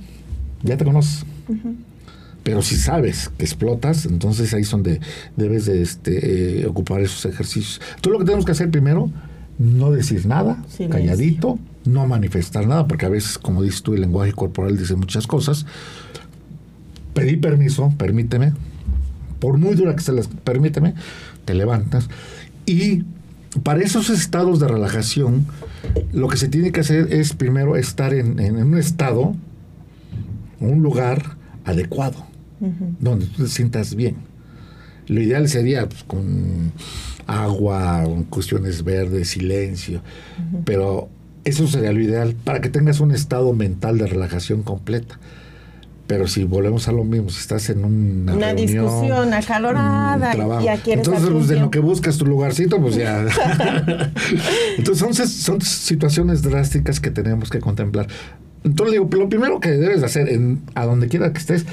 ya 0.62 0.76
te 0.76 0.84
conoces. 0.84 1.24
Pero 2.42 2.62
si 2.62 2.76
sabes 2.76 3.30
que 3.36 3.44
explotas, 3.44 4.06
entonces 4.06 4.54
ahí 4.54 4.62
es 4.62 4.70
donde 4.70 5.00
debes 5.36 5.66
de 5.66 5.82
este, 5.82 6.62
eh, 6.62 6.66
ocupar 6.66 7.00
esos 7.00 7.24
ejercicios. 7.26 7.80
Tú 8.00 8.10
lo 8.10 8.18
que 8.18 8.24
tenemos 8.24 8.46
que 8.46 8.52
hacer 8.52 8.70
primero, 8.70 9.10
no 9.58 9.90
decir 9.90 10.24
nada, 10.24 10.62
calladito, 10.90 11.58
no 11.84 12.06
manifestar 12.06 12.66
nada, 12.66 12.86
porque 12.86 13.04
a 13.04 13.10
veces, 13.10 13.38
como 13.38 13.62
dices 13.62 13.82
tú, 13.82 13.94
el 13.94 14.00
lenguaje 14.00 14.32
corporal 14.32 14.76
dice 14.78 14.96
muchas 14.96 15.26
cosas. 15.26 15.66
Pedir 17.12 17.40
permiso, 17.40 17.92
permíteme, 17.98 18.54
por 19.38 19.58
muy 19.58 19.74
dura 19.74 19.94
que 19.94 20.02
se 20.02 20.12
les 20.12 20.28
permíteme, 20.28 20.94
te 21.44 21.52
levantas. 21.52 22.08
Y 22.64 23.04
para 23.62 23.82
esos 23.82 24.08
estados 24.08 24.60
de 24.60 24.68
relajación, 24.68 25.46
lo 26.12 26.28
que 26.28 26.38
se 26.38 26.48
tiene 26.48 26.72
que 26.72 26.80
hacer 26.80 27.12
es 27.12 27.34
primero 27.34 27.76
estar 27.76 28.14
en, 28.14 28.38
en 28.38 28.56
un 28.56 28.78
estado, 28.78 29.34
un 30.60 30.82
lugar 30.82 31.36
adecuado 31.64 32.29
donde 32.98 33.26
tú 33.26 33.42
te 33.42 33.48
sientas 33.48 33.94
bien. 33.94 34.16
Lo 35.06 35.20
ideal 35.20 35.48
sería 35.48 35.88
pues, 35.88 36.04
con 36.04 36.72
agua, 37.26 38.02
con 38.04 38.24
cuestiones 38.24 38.84
verdes, 38.84 39.30
silencio, 39.30 40.02
pero 40.64 41.08
eso 41.44 41.66
sería 41.66 41.92
lo 41.92 42.00
ideal 42.00 42.34
para 42.44 42.60
que 42.60 42.68
tengas 42.68 43.00
un 43.00 43.12
estado 43.12 43.52
mental 43.52 43.98
de 43.98 44.06
relajación 44.06 44.62
completa. 44.62 45.18
Pero 46.06 46.26
si 46.26 46.42
volvemos 46.42 46.88
a 46.88 46.92
lo 46.92 47.04
mismo, 47.04 47.30
si 47.30 47.38
estás 47.38 47.70
en 47.70 47.84
una, 47.84 48.34
una 48.34 48.52
discusión 48.52 49.32
acalorada 49.32 50.34
y 50.84 50.90
entonces 50.90 51.30
pues, 51.30 51.46
de 51.46 51.60
lo 51.60 51.70
que 51.70 51.78
buscas 51.78 52.18
tu 52.18 52.26
lugarcito, 52.26 52.80
pues 52.80 52.96
ya. 52.96 53.24
entonces 54.76 55.30
son, 55.30 55.60
son 55.60 55.60
situaciones 55.60 56.42
drásticas 56.42 56.98
que 56.98 57.12
tenemos 57.12 57.48
que 57.48 57.60
contemplar. 57.60 58.08
Entonces 58.64 58.92
digo, 58.92 59.08
lo 59.16 59.28
primero 59.28 59.60
que 59.60 59.70
debes 59.70 60.02
hacer 60.02 60.28
en, 60.28 60.62
a 60.74 60.84
donde 60.84 61.06
quiera 61.06 61.32
que 61.32 61.38
estés, 61.38 61.64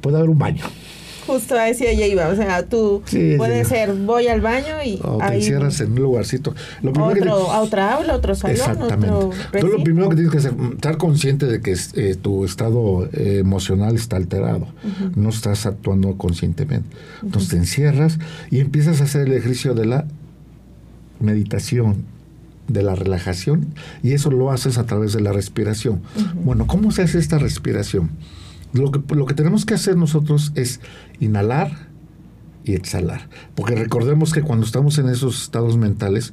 puede 0.00 0.16
haber 0.16 0.30
un 0.30 0.38
baño. 0.38 0.64
Justo 1.26 1.56
a 1.56 1.68
ese 1.68 1.96
ya 1.96 2.06
iba, 2.06 2.28
o 2.28 2.36
sea, 2.36 2.64
tú 2.66 3.02
puede 3.36 3.64
ser, 3.64 3.92
voy 3.94 4.28
al 4.28 4.40
baño 4.40 4.76
y 4.84 5.00
o 5.02 5.18
te 5.18 5.34
encierras 5.34 5.80
en 5.80 5.92
un 5.92 6.02
lugarcito. 6.02 6.54
Lo 6.82 6.92
otro, 6.92 7.50
a 7.50 7.62
otra 7.62 7.94
aula, 7.94 8.14
otro 8.14 8.36
salón, 8.36 8.56
Exactamente. 8.56 9.10
Otro 9.10 9.68
lo 9.68 9.82
primero 9.82 10.08
que 10.08 10.14
tienes 10.14 10.30
que 10.30 10.38
hacer, 10.38 10.54
estar 10.74 10.96
consciente 10.98 11.46
de 11.46 11.60
que 11.60 11.74
eh, 11.94 12.14
tu 12.14 12.44
estado 12.44 13.08
eh, 13.12 13.38
emocional 13.40 13.96
está 13.96 14.16
alterado, 14.16 14.68
no 15.16 15.30
estás 15.30 15.66
actuando 15.66 16.16
conscientemente. 16.16 16.96
Entonces 17.22 17.50
te 17.50 17.56
encierras 17.56 18.20
y 18.52 18.60
empiezas 18.60 19.00
a 19.00 19.04
hacer 19.04 19.26
el 19.26 19.32
ejercicio 19.32 19.74
de 19.74 19.86
la 19.86 20.06
meditación, 21.18 22.04
de 22.68 22.84
la 22.84 22.94
relajación, 22.94 23.74
y 24.02 24.12
eso 24.12 24.30
lo 24.30 24.52
haces 24.52 24.78
a 24.78 24.86
través 24.86 25.12
de 25.12 25.22
la 25.22 25.32
respiración. 25.32 26.02
Bueno, 26.44 26.68
¿cómo 26.68 26.92
se 26.92 27.02
hace 27.02 27.18
esta 27.18 27.38
respiración? 27.38 28.10
Lo 28.72 28.90
que, 28.90 29.14
lo 29.14 29.26
que 29.26 29.34
tenemos 29.34 29.64
que 29.64 29.74
hacer 29.74 29.96
nosotros 29.96 30.52
es 30.54 30.80
inhalar 31.20 31.86
y 32.66 32.74
exhalar. 32.74 33.28
Porque 33.54 33.76
recordemos 33.76 34.32
que 34.32 34.42
cuando 34.42 34.66
estamos 34.66 34.98
en 34.98 35.08
esos 35.08 35.44
estados 35.44 35.76
mentales, 35.76 36.32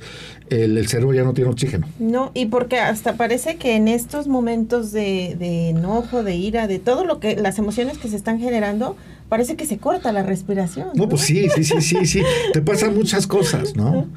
el, 0.49 0.85
cerebro 0.87 1.13
ya 1.13 1.23
no 1.23 1.33
tiene 1.33 1.51
oxígeno. 1.51 1.87
No, 1.99 2.31
y 2.33 2.47
porque 2.47 2.79
hasta 2.79 3.15
parece 3.17 3.57
que 3.57 3.75
en 3.75 3.87
estos 3.87 4.27
momentos 4.27 4.91
de, 4.91 5.35
de, 5.37 5.69
enojo, 5.69 6.23
de 6.23 6.35
ira, 6.35 6.67
de 6.67 6.79
todo 6.79 7.05
lo 7.05 7.19
que, 7.19 7.35
las 7.35 7.59
emociones 7.59 7.99
que 7.99 8.07
se 8.07 8.15
están 8.15 8.39
generando, 8.39 8.97
parece 9.29 9.55
que 9.55 9.67
se 9.67 9.77
corta 9.77 10.11
la 10.11 10.23
respiración. 10.23 10.89
No, 10.95 11.07
pues 11.07 11.21
sí, 11.21 11.47
sí, 11.55 11.63
sí, 11.63 11.81
sí, 11.81 12.05
sí. 12.05 12.23
Te 12.51 12.61
pasan 12.63 12.95
muchas 12.95 13.27
cosas, 13.27 13.75
¿no? 13.75 14.07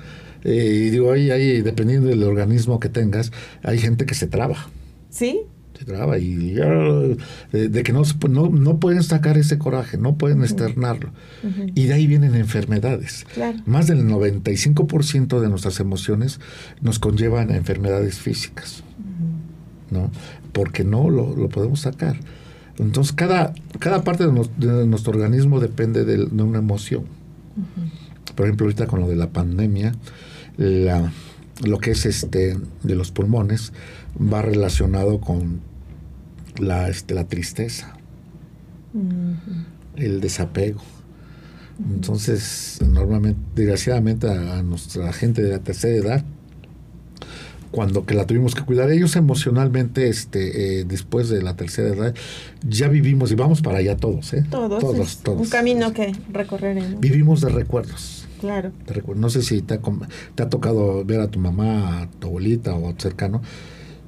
Eh, 0.42 0.86
y 0.86 0.90
digo, 0.90 1.12
ahí, 1.12 1.30
ahí, 1.30 1.60
dependiendo 1.60 2.08
del 2.08 2.22
organismo 2.22 2.80
que 2.80 2.88
tengas, 2.88 3.30
hay 3.62 3.78
gente 3.78 4.06
que 4.06 4.14
se 4.14 4.26
traba. 4.26 4.68
Sí, 5.10 5.42
se 5.78 5.84
traba 5.84 6.18
y 6.18 6.34
de, 6.54 7.82
que 7.82 7.92
no, 7.92 8.02
no, 8.28 8.48
no, 8.48 8.80
pueden 8.80 9.02
sacar 9.02 9.36
ese 9.36 9.58
coraje, 9.58 9.98
no 9.98 10.16
pueden 10.16 10.42
externarlo. 10.42 11.10
Y 11.74 11.84
de 11.84 11.94
ahí 11.94 12.06
vienen 12.06 12.34
enfermedades. 12.34 13.26
Más 13.66 13.86
del 13.86 14.06
95% 14.06 15.40
de 15.40 15.48
nuestras 15.48 15.80
emociones 15.80 16.40
nos 16.80 16.98
conllevan 16.98 17.50
a 17.50 17.56
enfermedades 17.56 18.18
físicas, 18.18 18.82
¿no? 19.90 20.10
Porque 20.52 20.84
no 20.84 21.10
lo, 21.10 21.48
podemos 21.48 21.80
sacar. 21.80 22.16
Entonces, 22.78 23.12
cada, 23.12 23.52
cada 23.78 24.02
parte 24.04 24.26
de, 24.26 24.32
nuestro 24.86 25.12
organismo 25.12 25.60
depende 25.60 26.04
de, 26.04 26.24
una 26.42 26.58
emoción. 26.58 27.04
Por 28.34 28.46
ejemplo, 28.46 28.66
ahorita 28.66 28.86
con 28.86 29.00
lo 29.00 29.08
de 29.08 29.16
la 29.16 29.30
pandemia, 29.30 29.94
la, 30.56 31.12
lo 31.64 31.78
que 31.78 31.92
es 31.92 32.06
este 32.06 32.56
de 32.82 32.94
los 32.94 33.10
pulmones, 33.10 33.72
va 34.20 34.42
relacionado 34.42 35.20
con 35.20 35.60
la, 36.58 36.88
este, 36.88 37.14
la 37.14 37.26
tristeza, 37.26 37.96
el 39.96 40.20
desapego. 40.20 40.80
Entonces, 41.78 42.78
normalmente, 42.86 43.40
desgraciadamente, 43.54 44.28
a, 44.28 44.62
nuestra 44.62 45.12
gente 45.12 45.42
de 45.42 45.50
la 45.50 45.58
tercera 45.58 45.94
edad, 45.94 46.24
cuando 47.70 48.06
que 48.06 48.14
la 48.14 48.26
tuvimos 48.26 48.54
que 48.54 48.62
cuidar, 48.62 48.90
ellos 48.90 49.16
emocionalmente, 49.16 50.08
este, 50.08 50.80
eh, 50.80 50.84
después 50.84 51.28
de 51.28 51.42
la 51.42 51.56
tercera 51.56 51.88
edad, 51.88 52.14
ya 52.66 52.88
vivimos 52.88 53.30
y 53.30 53.34
vamos 53.34 53.60
para 53.60 53.78
allá 53.78 53.96
todos, 53.96 54.32
¿eh? 54.32 54.44
Todos. 54.50 54.80
Todos, 54.80 55.18
todos. 55.18 55.40
Un 55.40 55.48
camino 55.48 55.92
que 55.92 56.14
recorreremos. 56.32 57.00
Vivimos 57.00 57.42
de 57.42 57.50
recuerdos. 57.50 58.25
Claro. 58.40 58.72
no 59.14 59.30
sé 59.30 59.42
si 59.42 59.62
te 59.62 59.74
ha, 59.74 59.80
te 60.34 60.42
ha 60.42 60.48
tocado 60.48 61.04
ver 61.04 61.20
a 61.20 61.28
tu 61.28 61.38
mamá, 61.38 62.02
a 62.02 62.10
tu 62.10 62.28
abuelita 62.28 62.74
o 62.74 62.88
a 62.88 62.92
tu 62.92 63.02
cercano 63.02 63.42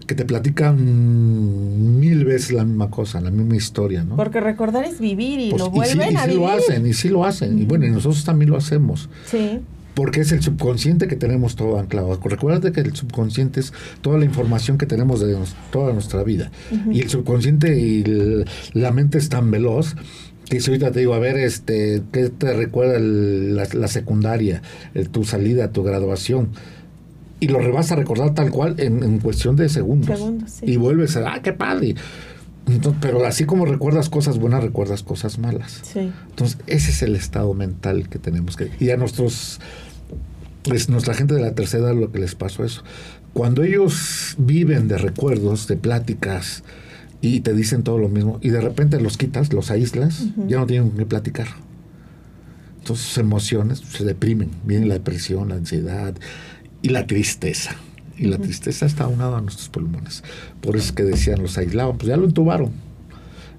que 0.08 0.14
te 0.14 0.24
platican 0.24 2.00
mil 2.00 2.24
veces 2.24 2.52
la 2.52 2.64
misma 2.64 2.90
cosa, 2.90 3.20
la 3.20 3.30
misma 3.30 3.56
historia, 3.56 4.04
¿no? 4.04 4.16
Porque 4.16 4.40
recordar 4.40 4.84
es 4.86 5.00
vivir 5.00 5.38
y 5.38 5.50
pues, 5.50 5.60
lo 5.60 5.70
vuelven 5.70 6.16
a 6.16 6.26
y 6.26 6.30
sí 6.30 6.34
lo 6.34 6.48
hacen, 6.48 6.86
y 6.86 6.94
sí 6.94 7.08
lo 7.10 7.24
hacen. 7.26 7.58
Y 7.58 7.66
bueno, 7.66 7.84
y 7.84 7.90
nosotros 7.90 8.24
también 8.24 8.50
lo 8.50 8.56
hacemos. 8.56 9.10
Sí. 9.26 9.60
Porque 9.98 10.20
es 10.20 10.30
el 10.30 10.40
subconsciente 10.44 11.08
que 11.08 11.16
tenemos 11.16 11.56
todo 11.56 11.76
anclado. 11.76 12.20
Recuerda 12.22 12.70
que 12.70 12.78
el 12.78 12.94
subconsciente 12.94 13.58
es 13.58 13.72
toda 14.00 14.16
la 14.16 14.26
información 14.26 14.78
que 14.78 14.86
tenemos 14.86 15.18
de 15.18 15.36
toda 15.72 15.92
nuestra 15.92 16.22
vida. 16.22 16.52
Y 16.92 17.00
el 17.00 17.10
subconsciente 17.10 17.76
y 17.76 18.44
la 18.74 18.92
mente 18.92 19.18
es 19.18 19.28
tan 19.28 19.50
veloz 19.50 19.96
que 20.48 20.60
si 20.60 20.70
ahorita 20.70 20.92
te 20.92 21.00
digo, 21.00 21.14
a 21.14 21.18
ver, 21.18 21.36
este, 21.36 22.04
¿qué 22.12 22.28
te 22.28 22.52
recuerda 22.52 23.00
la, 23.00 23.88
secundaria, 23.88 24.62
tu 25.10 25.24
salida, 25.24 25.72
tu 25.72 25.82
graduación? 25.82 26.50
y 27.40 27.48
lo 27.48 27.72
vas 27.72 27.90
a 27.90 27.96
recordar 27.96 28.34
tal 28.34 28.52
cual 28.52 28.76
en, 28.78 29.18
cuestión 29.18 29.56
de 29.56 29.68
segundos. 29.68 30.20
Y 30.62 30.76
vuelves 30.76 31.16
a, 31.16 31.34
ah, 31.34 31.42
qué 31.42 31.52
padre. 31.52 31.96
pero 33.00 33.26
así 33.26 33.46
como 33.46 33.64
recuerdas 33.64 34.08
cosas 34.08 34.38
buenas, 34.38 34.62
recuerdas 34.62 35.02
cosas 35.02 35.40
malas. 35.40 35.82
Entonces, 35.96 36.58
ese 36.68 36.92
es 36.92 37.02
el 37.02 37.16
estado 37.16 37.52
mental 37.52 38.08
que 38.08 38.20
tenemos 38.20 38.56
que... 38.56 38.70
Y 38.78 38.90
a 38.90 38.96
nuestros... 38.96 39.58
Es 40.64 40.88
nuestra 40.88 41.14
gente 41.14 41.34
de 41.34 41.40
la 41.40 41.54
tercera 41.54 41.92
lo 41.92 42.12
que 42.12 42.18
les 42.18 42.34
pasó 42.34 42.64
eso. 42.64 42.82
Cuando 43.32 43.62
ellos 43.62 44.34
viven 44.38 44.88
de 44.88 44.98
recuerdos, 44.98 45.68
de 45.68 45.76
pláticas, 45.76 46.64
y 47.20 47.40
te 47.40 47.52
dicen 47.52 47.82
todo 47.82 47.98
lo 47.98 48.08
mismo, 48.08 48.38
y 48.42 48.50
de 48.50 48.60
repente 48.60 49.00
los 49.00 49.16
quitas, 49.16 49.52
los 49.52 49.70
aíslas, 49.70 50.26
ya 50.46 50.58
no 50.58 50.66
tienen 50.66 50.90
que 50.92 51.06
platicar. 51.06 51.48
Entonces 52.78 53.06
sus 53.06 53.18
emociones 53.18 53.80
se 53.80 54.04
deprimen, 54.04 54.50
viene 54.64 54.86
la 54.86 54.94
depresión, 54.94 55.48
la 55.48 55.56
ansiedad, 55.56 56.14
y 56.82 56.88
la 56.90 57.06
tristeza. 57.06 57.76
Y 58.16 58.26
la 58.26 58.38
tristeza 58.38 58.86
está 58.86 59.04
aunada 59.04 59.38
a 59.38 59.40
nuestros 59.40 59.68
pulmones. 59.68 60.24
Por 60.60 60.76
eso 60.76 60.86
es 60.86 60.92
que 60.92 61.04
decían, 61.04 61.40
los 61.40 61.56
aislaban, 61.56 61.98
pues 61.98 62.08
ya 62.08 62.16
lo 62.16 62.24
entubaron. 62.24 62.72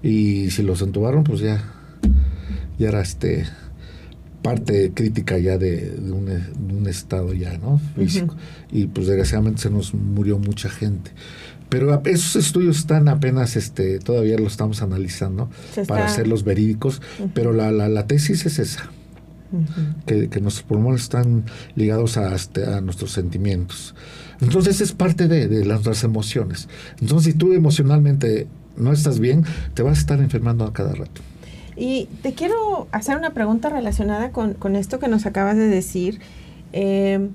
Y 0.03 0.51
si 0.51 0.63
los 0.63 0.81
entubaron, 0.81 1.23
pues 1.23 1.39
ya, 1.39 1.63
ya 2.77 2.89
era 2.89 3.01
este 3.01 3.45
parte 4.41 4.91
crítica 4.93 5.38
ya 5.38 5.58
de, 5.58 5.95
un, 5.99 6.88
estado 6.88 7.34
ya, 7.34 7.58
¿no? 7.58 7.80
Físico. 7.95 8.36
Y 8.71 8.88
pues 8.88 9.08
desgraciadamente 9.08 9.62
se 9.62 9.69
nos 9.69 9.93
murió 9.93 10.39
mucha 10.39 10.69
gente. 10.69 11.12
Pero 11.69 12.02
esos 12.06 12.36
estudios 12.36 12.78
están 12.78 13.10
apenas, 13.10 13.56
este, 13.56 13.99
todavía 13.99 14.38
lo 14.38 14.47
estamos 14.47 14.82
analizando 14.82 15.49
para 15.88 16.08
hacerlos 16.08 16.43
verídicos, 16.43 17.02
pero 17.36 17.54
la, 17.54 17.71
la, 17.71 17.89
la 17.89 18.08
tesis 18.08 18.45
es 18.47 18.58
esa 18.58 18.89
que, 20.06 20.41
nuestros 20.41 20.63
pulmones 20.63 21.02
están 21.02 21.45
ligados 21.75 22.17
a, 22.17 22.36
este, 22.36 22.65
a, 22.65 22.82
nuestros 22.82 23.12
sentimientos. 23.12 23.95
Entonces 24.41 24.82
es 24.82 24.93
parte 24.93 25.28
de, 25.28 25.65
las, 25.65 26.04
emociones. 26.04 26.69
Entonces 27.02 27.34
si 27.34 27.38
tú 27.38 27.54
emocionalmente 27.54 28.47
no 28.78 28.93
estás 28.93 29.19
bien, 29.19 29.43
te 29.73 29.84
vas 29.84 29.97
a 29.97 30.02
estar 30.02 30.19
enfermando 30.19 30.65
a 30.65 30.73
cada 30.73 30.93
rato. 30.93 31.21
Y 31.80 32.10
te 32.22 32.34
quiero 32.34 32.88
hacer 32.92 33.15
una 33.18 33.30
pregunta 33.30 33.70
relacionada 33.70 34.32
con, 34.32 34.76
esto 34.76 35.00
que 35.00 35.08
nos 35.08 35.26
acabas 35.26 35.56
de 35.56 35.68
decir. 35.68 36.20
Eh, 36.74 37.30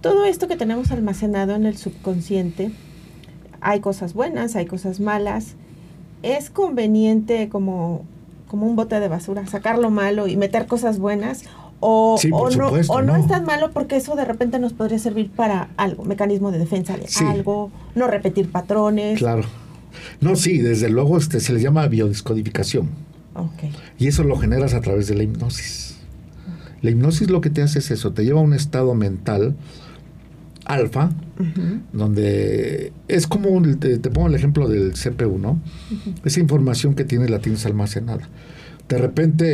todo 0.00 0.24
esto 0.24 0.46
que 0.46 0.56
tenemos 0.56 0.92
almacenado 0.92 1.56
en 1.56 1.66
el 1.66 1.76
subconsciente, 1.76 2.70
hay 3.60 3.80
cosas 3.80 4.14
buenas, 4.14 4.54
hay 4.54 4.66
cosas 4.66 5.00
malas. 5.00 5.56
Es 6.22 6.50
conveniente 6.50 7.48
como, 7.48 8.02
como 8.46 8.66
un 8.66 8.76
bote 8.76 9.00
de 9.00 9.08
basura, 9.08 9.44
sacar 9.48 9.78
lo 9.80 9.90
malo 9.90 10.28
y 10.28 10.36
meter 10.36 10.66
cosas 10.66 11.00
buenas. 11.00 11.42
O, 11.80 12.16
Sí, 12.16 12.30
o 12.32 12.44
no, 12.44 12.50
supuesto, 12.50 12.92
o 12.92 13.02
no, 13.02 13.14
no. 13.14 13.18
es 13.18 13.26
tan 13.26 13.44
malo 13.44 13.72
porque 13.72 13.96
eso 13.96 14.14
de 14.14 14.24
repente 14.24 14.58
nos 14.60 14.72
podría 14.72 14.98
servir 15.00 15.30
para 15.30 15.70
algo, 15.76 16.04
mecanismo 16.04 16.52
de 16.52 16.58
defensa 16.58 16.96
de 16.96 17.08
Sí. 17.08 17.24
algo, 17.24 17.70
no 17.96 18.06
repetir 18.06 18.52
patrones. 18.52 19.18
Claro. 19.18 19.42
No, 20.20 20.36
sí, 20.36 20.58
desde 20.58 20.88
luego 20.90 21.16
este, 21.18 21.40
se 21.40 21.52
le 21.52 21.60
llama 21.60 21.86
biodescodificación. 21.88 22.88
Ok. 23.34 23.64
Y 23.98 24.08
eso 24.08 24.24
lo 24.24 24.36
generas 24.38 24.74
a 24.74 24.80
través 24.80 25.06
de 25.08 25.14
la 25.14 25.22
hipnosis. 25.22 25.96
La 26.82 26.90
hipnosis 26.90 27.30
lo 27.30 27.40
que 27.40 27.50
te 27.50 27.62
hace 27.62 27.78
es 27.80 27.90
eso, 27.90 28.12
te 28.12 28.24
lleva 28.24 28.40
a 28.40 28.42
un 28.42 28.54
estado 28.54 28.94
mental 28.94 29.54
alfa, 30.64 31.10
donde 31.92 32.92
es 33.08 33.26
como, 33.26 33.48
un- 33.50 33.78
te, 33.78 33.98
te 33.98 34.10
pongo 34.10 34.28
el 34.28 34.34
ejemplo 34.34 34.68
del 34.68 34.92
CPU, 34.92 35.38
¿no? 35.38 35.60
Esa 36.24 36.40
información 36.40 36.94
que 36.94 37.04
tienes 37.04 37.30
la 37.30 37.40
tienes 37.40 37.66
almacenada. 37.66 38.28
De 38.88 38.98
repente 38.98 39.44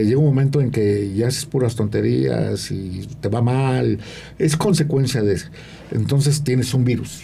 eh, 0.00 0.04
llega 0.04 0.18
un 0.18 0.26
momento 0.26 0.60
en 0.60 0.70
que 0.70 1.12
ya 1.14 1.28
haces 1.28 1.46
puras 1.46 1.74
tonterías 1.74 2.70
y 2.70 3.08
te 3.20 3.28
va 3.28 3.40
mal. 3.40 3.98
Es 4.38 4.56
consecuencia 4.56 5.22
de 5.22 5.34
eso. 5.34 5.46
Entonces 5.90 6.42
tienes 6.44 6.74
un 6.74 6.84
virus. 6.84 7.22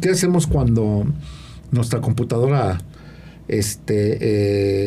¿Qué 0.00 0.10
hacemos 0.10 0.46
cuando 0.46 1.06
nuestra 1.72 2.00
computadora 2.00 2.80
este, 3.48 4.18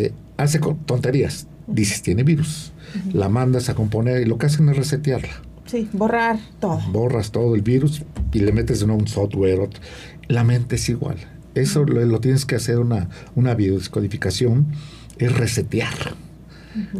eh, 0.06 0.13
hace 0.38 0.60
tonterías? 0.86 1.48
Dices, 1.67 2.02
tiene 2.02 2.24
virus. 2.24 2.71
La 3.13 3.28
mandas 3.28 3.67
a 3.69 3.76
componer 3.76 4.21
y 4.21 4.26
lo 4.26 4.38
que 4.38 4.45
hacen 4.45 4.69
es 4.69 4.78
resetearla 4.78 5.41
Sí, 5.65 5.89
borrar 5.91 6.38
todo. 6.60 6.80
borras 6.91 7.32
todo 7.32 7.56
el 7.56 7.62
virus 7.63 8.04
y 8.32 8.39
le 8.39 8.52
metes 8.52 8.86
nuevo 8.86 9.02
un 9.02 9.08
software. 9.08 9.60
otro. 9.60 9.82
La 10.28 10.43
mente 10.43 10.76
es 10.76 10.88
igual. 10.89 11.17
Eso 11.56 11.84
lo, 11.86 12.04
lo 12.06 12.19
tienes 12.19 12.45
que 12.45 12.56
hacer 12.56 12.80
una, 12.80 13.10
una 13.36 13.56
biodescodificación, 13.56 14.67
es 15.17 15.36
resetear. 15.36 15.93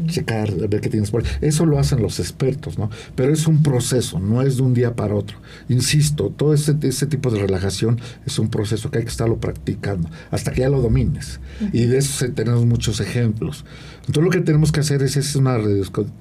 Checar, 0.08 0.54
ver 0.68 0.82
qué 0.82 0.90
tienes 0.90 1.12
por 1.12 1.24
ahí. 1.24 1.30
Eso 1.42 1.66
lo 1.66 1.80
hacen 1.80 2.02
los 2.02 2.20
expertos, 2.20 2.78
¿no? 2.78 2.90
Pero 3.16 3.34
es 3.34 3.48
un 3.48 3.64
proceso, 3.64 4.20
no 4.20 4.42
es 4.42 4.58
de 4.58 4.64
un 4.64 4.74
día 4.74 4.96
para 4.96 5.16
otro. 5.16 5.38
Insisto, 5.70 6.30
todo 6.30 6.54
ese, 6.54 6.76
ese 6.82 7.08
tipo 7.08 7.30
de 7.30 7.40
relajación 7.40 8.00
es 8.26 8.40
un 8.40 8.50
proceso 8.50 8.92
que 8.92 9.00
hay 9.00 9.04
que 9.04 9.10
estarlo 9.10 9.38
practicando 9.38 10.10
hasta 10.32 10.52
que 10.52 10.62
ya 10.62 10.70
lo 10.70 10.82
domines. 10.82 11.40
Y 11.74 11.86
de 11.86 11.98
eso 11.98 12.26
tenemos 12.32 12.66
muchos 12.66 13.00
ejemplos. 13.00 13.66
Entonces 14.08 14.24
lo 14.24 14.30
que 14.30 14.42
tenemos 14.42 14.72
que 14.72 14.82
hacer 14.82 15.02
es, 15.02 15.18
es 15.18 15.36
una, 15.36 15.58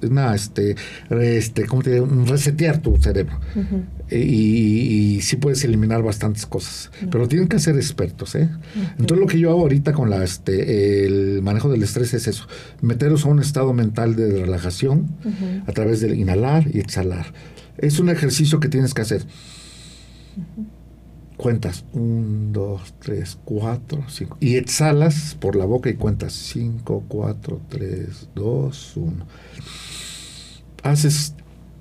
una 0.01 0.35
este, 0.35 0.75
este, 1.09 1.65
¿cómo 1.65 1.83
te 1.83 1.93
digo? 1.93 2.07
Resetear 2.25 2.81
tu 2.81 2.97
cerebro. 2.97 3.39
Y, 4.09 4.15
y 4.15 5.21
sí 5.21 5.35
puedes 5.35 5.63
eliminar 5.63 6.03
bastantes 6.03 6.45
cosas, 6.45 6.91
pero 7.11 7.27
tienen 7.27 7.47
que 7.47 7.59
ser 7.59 7.75
expertos, 7.75 8.35
¿eh? 8.35 8.49
Entonces 8.99 9.17
lo 9.17 9.25
que 9.27 9.39
yo 9.39 9.49
hago 9.49 9.61
ahorita 9.61 9.93
con 9.93 10.09
la, 10.09 10.23
este, 10.23 11.05
el 11.05 11.41
manejo 11.41 11.69
del 11.69 11.81
estrés 11.83 12.13
es 12.13 12.27
eso, 12.27 12.47
meteros 12.81 13.25
a 13.25 13.29
un 13.29 13.39
estado 13.39 13.73
mental 13.73 14.15
de 14.15 14.41
relajación 14.41 15.07
a 15.65 15.71
través 15.71 16.01
del 16.01 16.15
inhalar 16.19 16.67
y 16.71 16.79
exhalar. 16.79 17.33
Es 17.77 17.99
un 17.99 18.09
ejercicio 18.09 18.59
que 18.59 18.69
tienes 18.69 18.93
que 18.93 19.01
hacer. 19.01 19.25
Cuentas, 21.37 21.83
un, 21.93 22.53
dos, 22.53 22.93
tres, 22.99 23.37
cuatro, 23.43 24.03
cinco. 24.07 24.37
Y 24.39 24.55
exhalas 24.55 25.35
por 25.39 25.55
la 25.55 25.65
boca 25.65 25.89
y 25.89 25.95
cuentas, 25.95 26.33
cinco, 26.33 27.03
cuatro, 27.07 27.61
tres, 27.69 28.29
dos, 28.35 28.93
uno. 28.95 29.25
Haces, 30.83 31.33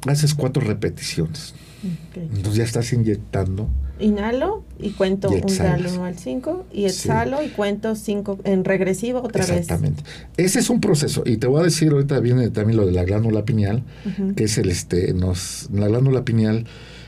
haces 0.06 0.34
cuatro 0.34 0.62
repeticiones. 0.62 1.54
Ok. 1.84 2.16
Entonces 2.16 2.54
ya 2.56 2.64
estás 2.64 2.92
inyectando. 2.92 3.68
Inhalo 4.00 4.64
y 4.80 4.90
cuento 4.90 5.28
Y 5.30 5.36
un 5.36 5.46
del 5.46 5.86
1 5.86 6.04
al 6.04 6.18
5 6.18 6.66
y 6.72 6.80
Sí. 6.80 6.86
exhalo 6.86 7.42
y 7.44 7.48
cuento 7.50 7.94
5 7.94 8.40
en 8.42 8.64
regresivo 8.64 9.20
otra 9.22 9.44
Exactamente. 9.44 10.02
Ese 10.36 10.58
es 10.58 10.68
un 10.68 10.80
proceso. 10.80 11.22
Y 11.24 11.36
te 11.36 11.46
voy 11.46 11.60
a 11.60 11.64
decir, 11.64 11.92
ahorita 11.92 12.18
viene 12.18 12.50
también 12.50 12.76
lo 12.78 12.86
de 12.86 12.92
la 12.92 13.04
glándula 13.04 13.44
pineal, 13.44 13.84
vez. 14.04 14.18
Ujú. 14.18 14.34
que 14.34 14.44
es 14.44 14.58
el 14.58 14.70
este, 14.70 15.14
nos, 15.14 15.68
la 15.72 15.86
glándula 15.86 16.24
pineal, 16.24 16.66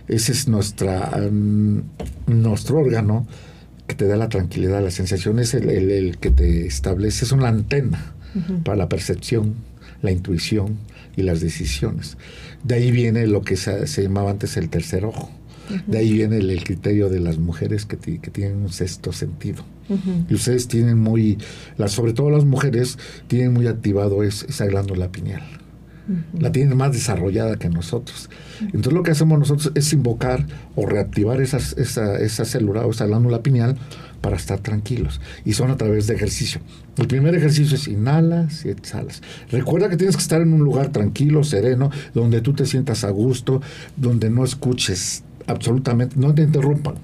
ese 0.09 0.33
es 0.33 0.49
nuestra 0.49 1.11
nuestro 2.27 2.79
órgano 2.79 3.27
que 3.87 3.95
te 3.95 4.07
da 4.07 4.17
la 4.17 4.29
tranquilidad, 4.29 4.83
la 4.83 4.91
sensación, 4.91 5.39
es 5.39 5.55
el, 5.55 5.69
el- 5.71 5.91
el 5.91 6.19
que 6.19 6.31
te 6.31 6.67
establece, 6.67 7.25
es 7.25 7.33
una 7.33 7.49
antena 7.49 8.15
para 8.65 8.77
la 8.77 8.89
percepción, 8.89 9.55
la 10.03 10.11
intuición 10.11 10.77
y 11.17 11.23
las 11.23 11.41
decisiones. 11.41 12.19
De 12.65 12.75
ahí 12.75 12.91
viene 12.91 13.27
lo 13.27 13.43
que 13.43 13.57
se, 13.57 13.87
se 13.87 14.03
llamaba 14.03 14.31
antes 14.31 14.57
el 14.57 14.69
tercer 14.69 15.05
ojo. 15.05 15.31
De 15.87 15.99
ahí 15.99 16.13
viene 16.13 16.37
el, 16.39 16.51
el 16.51 16.63
criterio 16.63 17.09
de 17.09 17.19
las 17.21 17.39
mujeres 17.39 17.87
que, 17.87 17.97
ti- 17.97 18.19
que 18.19 18.31
tienen 18.31 18.59
un 18.59 18.73
sexto 18.73 19.13
sentido. 19.13 19.65
Y 20.29 20.35
ustedes 20.35 20.67
tienen 20.69 20.99
muy, 20.99 21.39
sobre 21.87 22.13
todo 22.13 22.29
las 22.31 22.45
mujeres, 22.45 22.99
tienen 23.29 23.53
muy 23.53 23.67
activado 23.69 24.23
es- 24.25 24.45
esa 24.49 24.67
glándula 24.67 25.11
pineal. 25.11 25.43
La 26.39 26.53
tienen 26.53 26.77
más 26.77 26.93
desarrollada 26.93 27.57
que 27.57 27.69
nosotros. 27.69 28.31
Entonces 28.61 28.93
lo 28.93 29.03
que 29.03 29.11
hacemos 29.11 29.39
nosotros 29.39 29.73
es 29.75 29.93
invocar 29.93 30.47
o 30.75 30.87
reactivar 30.87 31.41
esa, 31.41 31.59
esa 31.59 32.45
célula 32.45 32.87
o 32.87 32.91
esa 32.91 33.07
glándula 33.07 33.43
pineal 33.43 33.77
para 34.21 34.37
estar 34.37 34.59
tranquilos. 34.59 35.21
Y 35.45 35.53
son 35.53 35.71
a 35.71 35.77
través 35.77 36.07
de 36.07 36.15
ejercicio. 36.15 36.61
El 36.97 37.07
primer 37.07 37.35
ejercicio 37.35 37.77
es 37.77 37.89
inhalas 37.89 38.65
y 38.65 38.71
exhalas. 38.71 39.23
Recuerda 39.51 39.89
que 39.89 39.97
tienes 39.97 40.17
que 40.17 40.23
estar 40.23 40.41
en 40.41 40.53
un 40.53 40.61
lugar 40.61 40.91
tranquilo, 40.91 41.45
sereno, 41.45 41.91
donde 42.15 42.41
tú 42.41 42.53
te 42.53 42.67
sientas 42.67 43.05
a 43.05 43.11
gusto, 43.11 43.61
donde 43.97 44.31
no 44.31 44.45
escuches 44.45 45.23
absolutamente, 45.47 46.17
no 46.19 46.35
te 46.35 46.43
interrumpan. 46.43 46.95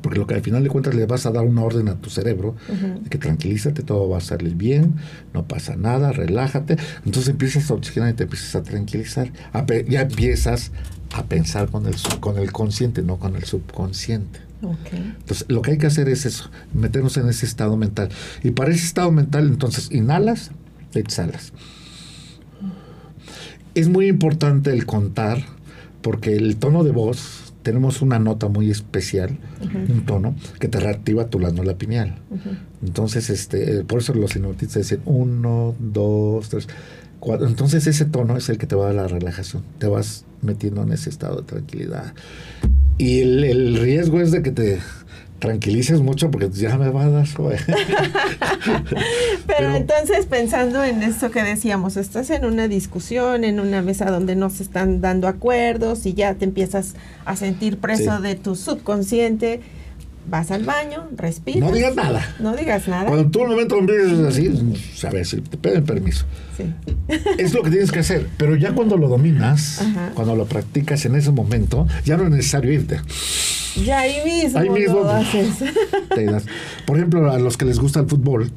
Porque 0.00 0.18
lo 0.18 0.26
que 0.26 0.34
al 0.34 0.42
final 0.42 0.62
de 0.62 0.68
cuentas 0.68 0.94
le 0.94 1.06
vas 1.06 1.26
a 1.26 1.30
dar 1.30 1.44
una 1.44 1.62
orden 1.62 1.88
a 1.88 1.96
tu 1.96 2.10
cerebro 2.10 2.54
de 3.02 3.10
que 3.10 3.18
tranquilízate, 3.18 3.82
todo 3.82 4.08
va 4.08 4.18
a 4.18 4.20
salir 4.20 4.54
bien, 4.54 4.94
no 5.32 5.46
pasa 5.46 5.76
nada, 5.76 6.12
relájate. 6.12 6.76
Entonces 7.04 7.30
empiezas 7.30 7.70
a 7.70 7.74
oxigenar 7.74 8.10
y 8.10 8.14
te 8.14 8.24
empiezas 8.24 8.54
a 8.54 8.62
tranquilizar. 8.62 9.32
A 9.52 9.64
ya 9.88 10.02
empiezas 10.02 10.70
a 11.14 11.24
pensar 11.24 11.68
con 11.68 11.86
el, 11.86 11.94
con 12.20 12.38
el 12.38 12.52
consciente, 12.52 13.02
no 13.02 13.18
con 13.18 13.36
el 13.36 13.44
subconsciente. 13.44 14.40
Entonces 14.92 15.44
lo 15.48 15.62
que 15.62 15.72
hay 15.72 15.78
que 15.78 15.86
hacer 15.86 16.08
es 16.08 16.26
eso, 16.26 16.50
meternos 16.72 17.16
en 17.16 17.28
ese 17.28 17.46
estado 17.46 17.76
mental. 17.76 18.08
Y 18.42 18.52
para 18.52 18.70
ese 18.70 18.84
estado 18.84 19.10
mental, 19.12 19.46
entonces 19.46 19.90
inhalas, 19.90 20.50
exhalas. 20.94 21.52
Es 23.74 23.88
muy 23.88 24.06
importante 24.06 24.70
el 24.72 24.86
contar, 24.86 25.44
porque 26.00 26.36
el 26.36 26.56
tono 26.56 26.84
de 26.84 26.92
voz, 26.92 27.43
tenemos 27.64 28.02
una 28.02 28.18
nota 28.20 28.46
muy 28.46 28.70
especial, 28.70 29.36
un 29.88 30.04
tono 30.04 30.36
que 30.60 30.68
te 30.68 30.78
reactiva 30.78 31.26
tu 31.26 31.38
glándula 31.38 31.76
pineal. 31.76 32.14
Ujú. 32.30 32.50
Entonces, 32.84 33.30
este, 33.30 33.78
eh, 33.78 33.84
por 33.84 34.00
eso 34.00 34.14
los 34.14 34.36
hipnotistas 34.36 34.82
dicen 34.82 35.00
uno, 35.06 35.74
dos, 35.80 36.50
tres, 36.50 36.68
cuatro. 37.18 37.48
Entonces 37.48 37.86
ese 37.86 38.04
tono 38.04 38.36
es 38.36 38.48
el 38.50 38.58
que 38.58 38.66
te 38.66 38.76
va 38.76 38.84
a 38.84 38.86
dar 38.92 38.96
la 38.96 39.08
relajación. 39.08 39.62
Te 39.78 39.86
vas 39.88 40.26
metiendo 40.42 40.82
en 40.82 40.92
ese 40.92 41.08
estado 41.08 41.38
de 41.38 41.42
tranquilidad. 41.44 42.12
Y 42.98 43.20
el, 43.20 43.42
el 43.42 43.76
riesgo 43.80 44.20
es 44.20 44.30
de 44.30 44.42
que 44.42 44.52
te 44.52 44.78
tranquilices 45.44 46.00
mucho 46.00 46.30
porque 46.30 46.48
ya 46.50 46.76
me 46.78 46.88
va 46.88 47.04
a 47.04 47.10
dar 47.10 47.26
suave. 47.26 47.58
Pero, 47.66 49.02
Pero- 49.46 49.74
entonces, 49.76 50.26
pensando 50.26 50.82
en 50.82 51.02
esto 51.02 51.30
que 51.30 51.42
decíamos, 51.42 51.96
estás 51.96 52.30
en 52.30 52.44
una 52.44 52.66
discusión, 52.68 53.44
en 53.44 53.60
una 53.60 53.82
mesa 53.82 54.10
donde 54.10 54.36
no 54.36 54.48
se 54.50 54.62
están 54.62 55.00
dando 55.00 55.28
acuerdos 55.28 56.06
y 56.06 56.14
ya 56.14 56.34
te 56.34 56.44
empiezas 56.44 56.94
a 57.24 57.36
sentir 57.36 57.78
preso 57.78 58.16
Sí. 58.16 58.22
de 58.22 58.34
tu 58.36 58.56
subconsciente, 58.56 59.60
vas 60.28 60.50
al 60.50 60.64
baño, 60.64 61.08
respiras. 61.16 61.60
No 61.68 61.72
digas 61.74 61.94
nada. 61.94 62.34
No 62.40 62.54
digas 62.56 62.88
nada. 62.88 63.06
Cuando 63.06 63.30
tú 63.30 63.40
en 63.40 63.44
un 63.46 63.50
momento 63.52 63.78
empieces 63.78 64.18
así, 64.20 64.48
ver 65.12 65.26
si 65.26 65.40
te 65.40 65.56
piden 65.56 65.84
permiso. 65.84 66.24
Sí. 66.56 66.64
Es 67.38 67.52
lo 67.54 67.62
que 67.62 67.70
tienes 67.70 67.90
que 67.92 67.98
hacer. 68.00 68.28
Pero 68.36 68.56
ya 68.56 68.72
cuando 68.74 68.96
lo 68.96 69.08
dominas, 69.08 69.80
Ajá. 69.80 70.12
cuando 70.14 70.36
lo 70.36 70.46
practicas 70.46 71.04
en 71.04 71.14
ese 71.16 71.30
momento, 71.32 71.86
ya 72.04 72.16
no 72.16 72.24
es 72.24 72.30
necesario 72.30 72.72
irte. 72.72 73.00
Ya 73.84 74.00
ahí 74.00 74.16
mismo, 74.24 74.60
Ahí 74.60 74.70
mismo. 74.70 75.00
lo 75.00 75.10
haces. 75.10 75.48
te 76.14 76.24
das. 76.26 76.44
Por 76.86 76.96
ejemplo, 76.96 77.30
a 77.30 77.38
los 77.38 77.56
que 77.56 77.64
les 77.64 77.78
gusta 77.80 78.00
el 78.00 78.06
fútbol, 78.06 78.50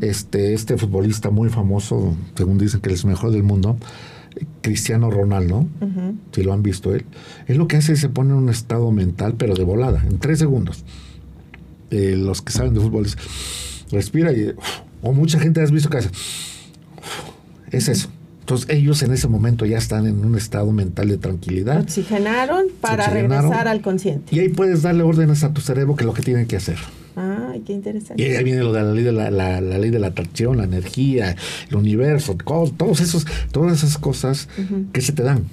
este, 0.00 0.54
este 0.54 0.76
futbolista 0.76 1.30
muy 1.30 1.48
famoso, 1.48 2.16
según 2.36 2.58
dicen 2.58 2.80
que 2.80 2.92
es 2.92 3.02
el 3.04 3.10
mejor 3.10 3.32
del 3.32 3.42
mundo, 3.42 3.76
Cristiano 4.60 5.10
Ronaldo, 5.10 5.66
si 6.32 6.42
lo 6.42 6.52
han 6.52 6.62
visto 6.62 6.94
él, 6.94 7.04
él 7.48 7.58
lo 7.58 7.66
que 7.68 7.76
hace 7.76 7.92
es 7.94 8.00
se 8.00 8.08
pone 8.08 8.30
en 8.30 8.36
un 8.36 8.48
estado 8.48 8.90
mental, 8.92 9.34
pero 9.36 9.54
de 9.54 9.64
volada, 9.64 10.02
en 10.08 10.18
tres 10.18 10.38
segundos. 10.38 10.84
Eh, 11.92 12.16
los 12.16 12.42
que 12.42 12.52
saben 12.52 12.74
de 12.74 12.80
fútbol, 12.80 13.06
es, 13.06 13.16
respira 13.92 14.32
y, 14.32 14.52
o 15.02 15.12
mucha 15.12 15.38
gente 15.38 15.60
has 15.62 15.70
visto 15.70 15.88
que 15.90 15.98
hace, 15.98 16.10
es 17.70 17.88
eso. 17.88 18.08
Entonces 18.40 18.68
ellos 18.70 19.02
en 19.02 19.12
ese 19.12 19.28
momento 19.28 19.64
ya 19.66 19.78
están 19.78 20.06
en 20.06 20.24
un 20.24 20.34
estado 20.36 20.72
mental 20.72 21.08
de 21.08 21.16
tranquilidad 21.16 21.80
Oxigenaron 21.82 22.64
para 22.80 23.04
oxigenaron. 23.04 23.42
regresar 23.44 23.68
al 23.68 23.80
consciente. 23.82 24.34
y 24.34 24.40
ahí 24.40 24.48
puedes 24.48 24.82
darle 24.82 25.04
órdenes 25.04 25.44
a 25.44 25.52
tu 25.54 25.60
cerebro 25.60 25.94
que 25.94 26.02
es 26.02 26.06
lo 26.06 26.12
que 26.12 26.22
tiene 26.22 26.46
que 26.46 26.56
hacer. 26.56 26.76
Ay, 27.14 27.60
qué 27.64 27.72
Y 27.72 27.76
interesante. 27.76 28.36
ahí 28.36 28.42
viene 28.42 28.60
lo 28.62 28.72
de 28.72 28.82
la 28.82 28.92
ley 28.92 29.04
de 29.04 29.12
la, 29.12 29.30
la- 29.30 29.60
la 29.60 29.78
ley 29.78 29.90
de 29.90 29.98
la 30.00 30.08
atracción, 30.08 30.56
la 30.56 30.64
energía, 30.64 31.36
el 31.70 31.76
universo, 31.76 32.36
todos 32.76 33.00
esos, 33.00 33.26
todas 33.52 33.78
esas 33.78 33.96
cosas 33.98 34.48
que 34.92 35.00
se 35.02 35.12
te 35.12 35.22
dan. 35.22 35.44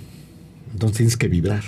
Entonces 0.74 0.98
tienes 0.98 1.18
que 1.18 1.28
vibrar 1.28 1.62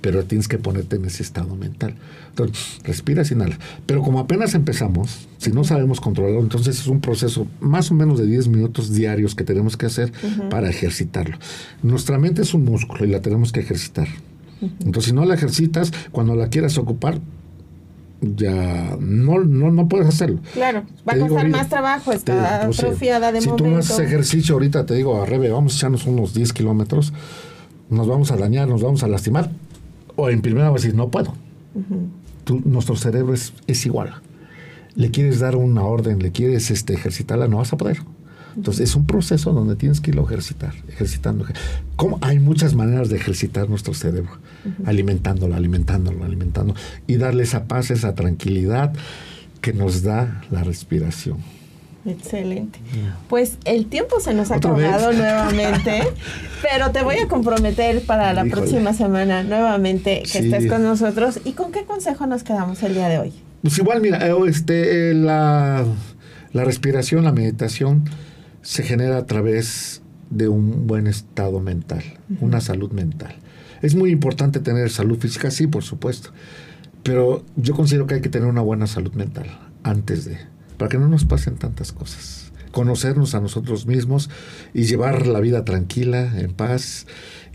pero 0.00 0.24
tienes 0.24 0.48
que 0.48 0.58
ponerte 0.58 0.96
en 0.96 1.04
ese 1.04 1.22
estado 1.22 1.54
mental. 1.56 1.94
Entonces, 2.30 2.78
respiras, 2.84 3.30
inhala. 3.30 3.58
Pero 3.84 4.02
como 4.02 4.20
apenas 4.20 4.54
empezamos, 4.54 5.28
si 5.38 5.52
no 5.52 5.64
sabemos 5.64 6.00
controlarlo, 6.00 6.40
entonces 6.40 6.80
es 6.80 6.86
un 6.86 7.00
proceso 7.00 7.46
más 7.60 7.90
o 7.90 7.94
menos 7.94 8.18
de 8.18 8.26
10 8.26 8.48
minutos 8.48 8.92
diarios 8.92 9.34
que 9.34 9.44
tenemos 9.44 9.76
que 9.76 9.86
hacer 9.86 10.12
para 10.50 10.68
ejercitarlo. 10.68 11.38
Nuestra 11.82 12.18
mente 12.18 12.42
es 12.42 12.54
un 12.54 12.64
músculo 12.64 13.04
y 13.04 13.08
la 13.08 13.20
tenemos 13.20 13.52
que 13.52 13.60
ejercitar. 13.60 14.08
Entonces, 14.60 15.04
si 15.04 15.12
no 15.12 15.24
la 15.24 15.34
ejercitas, 15.34 15.92
cuando 16.12 16.34
la 16.34 16.48
quieras 16.48 16.78
ocupar, 16.78 17.20
ya 18.20 18.96
no, 18.98 19.40
no, 19.40 19.70
no 19.70 19.88
puedes 19.88 20.08
hacerlo. 20.08 20.40
Claro, 20.54 20.84
va 21.08 21.12
a 21.12 21.18
costar 21.18 21.48
más 21.48 21.68
trabajo, 21.68 22.12
está 22.12 22.62
pues, 22.64 22.78
atrofiada 22.78 23.30
de 23.32 23.42
si 23.42 23.48
momento. 23.48 23.82
Si 23.82 23.88
tú 23.88 23.94
haces 23.94 23.98
ejercicio 24.06 24.54
ahorita, 24.54 24.86
te 24.86 24.94
digo, 24.94 25.20
a 25.20 25.26
Rebe, 25.26 25.50
vamos 25.50 25.74
a 25.74 25.76
echarnos 25.76 26.06
unos 26.06 26.32
10 26.32 26.52
kilómetros, 26.54 27.12
nos 27.90 28.08
vamos 28.08 28.30
a 28.30 28.36
dañar, 28.36 28.68
nos 28.68 28.82
vamos 28.82 29.02
a 29.02 29.08
lastimar, 29.08 29.50
o 30.16 30.30
en 30.30 30.40
primera 30.40 30.70
vez 30.70 30.82
decir, 30.82 30.96
no 30.96 31.10
puedo. 31.10 31.34
nuestro 32.64 32.96
cerebro 32.96 33.34
es, 33.34 33.52
es, 33.66 33.86
igual. 33.86 34.14
Le 34.94 35.10
quieres 35.10 35.40
dar 35.40 35.56
una 35.56 35.82
orden, 35.82 36.18
le 36.20 36.32
quieres 36.32 36.70
este, 36.70 36.94
ejercitarla, 36.94 37.48
no 37.48 37.58
vas 37.58 37.72
a 37.72 37.76
poder. 37.76 37.98
Entonces 38.56 38.88
es 38.88 38.96
un 38.96 39.06
proceso 39.06 39.52
donde 39.52 39.76
tienes 39.76 40.00
que 40.00 40.10
irlo 40.10 40.22
a 40.22 40.24
ejercitar, 40.24 40.72
ejercitando. 40.88 41.44
¿Cómo? 41.96 42.18
Hay 42.22 42.38
muchas 42.38 42.74
maneras 42.74 43.10
de 43.10 43.16
ejercitar 43.16 43.68
nuestro 43.68 43.92
cerebro, 43.92 44.38
alimentándolo, 44.86 45.54
alimentándolo, 45.54 46.24
alimentándolo, 46.24 46.78
y 47.06 47.16
darle 47.16 47.42
esa 47.42 47.66
paz, 47.66 47.90
esa 47.90 48.14
tranquilidad 48.14 48.94
que 49.60 49.74
nos 49.74 50.02
da 50.02 50.42
la 50.50 50.64
respiración. 50.64 51.38
Excelente. 52.06 52.78
Pues 53.28 53.58
el 53.64 53.86
tiempo 53.86 54.20
se 54.20 54.32
nos 54.32 54.50
ha 54.50 54.56
acabado 54.56 55.12
nuevamente, 55.12 56.02
pero 56.62 56.90
te 56.92 57.02
voy 57.02 57.16
a 57.16 57.28
comprometer 57.28 58.02
para 58.02 58.32
la 58.32 58.44
próxima 58.44 58.92
semana 58.92 59.42
nuevamente 59.42 60.22
que 60.30 60.38
estés 60.38 60.66
con 60.66 60.82
nosotros. 60.82 61.40
¿Y 61.44 61.52
con 61.52 61.72
qué 61.72 61.84
consejo 61.84 62.26
nos 62.26 62.44
quedamos 62.44 62.82
el 62.82 62.94
día 62.94 63.08
de 63.08 63.18
hoy? 63.18 63.32
Pues 63.62 63.78
igual, 63.78 64.00
mira, 64.00 64.26
eh, 64.26 64.34
este, 64.46 65.14
la, 65.14 65.84
la 66.52 66.64
respiración, 66.64 67.24
la 67.24 67.32
meditación 67.32 68.04
se 68.62 68.82
genera 68.82 69.18
a 69.18 69.26
través 69.26 70.02
de 70.30 70.48
un 70.48 70.86
buen 70.86 71.06
estado 71.06 71.60
mental, 71.60 72.02
una 72.40 72.60
salud 72.60 72.92
mental. 72.92 73.34
Es 73.82 73.94
muy 73.94 74.10
importante 74.10 74.60
tener 74.60 74.90
salud 74.90 75.18
física, 75.18 75.50
sí, 75.50 75.66
por 75.66 75.84
supuesto, 75.84 76.30
pero 77.02 77.44
yo 77.56 77.74
considero 77.74 78.06
que 78.06 78.14
hay 78.14 78.20
que 78.20 78.28
tener 78.28 78.48
una 78.48 78.62
buena 78.62 78.86
salud 78.86 79.12
mental 79.12 79.46
antes 79.82 80.24
de, 80.24 80.38
para 80.76 80.88
que 80.88 80.98
no 80.98 81.08
nos 81.08 81.24
pasen 81.24 81.56
tantas 81.56 81.92
cosas. 81.92 82.52
Conocernos 82.72 83.34
a 83.34 83.40
nosotros 83.40 83.86
mismos 83.86 84.30
y 84.74 84.84
llevar 84.84 85.26
la 85.26 85.40
vida 85.40 85.64
tranquila, 85.64 86.38
en 86.38 86.52
paz 86.52 87.06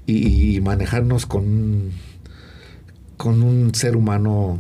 y, 0.05 0.59
manejarnos 0.61 1.25
con, 1.25 1.91
con 3.17 3.43
un 3.43 3.73
ser 3.75 3.95
humano 3.95 4.59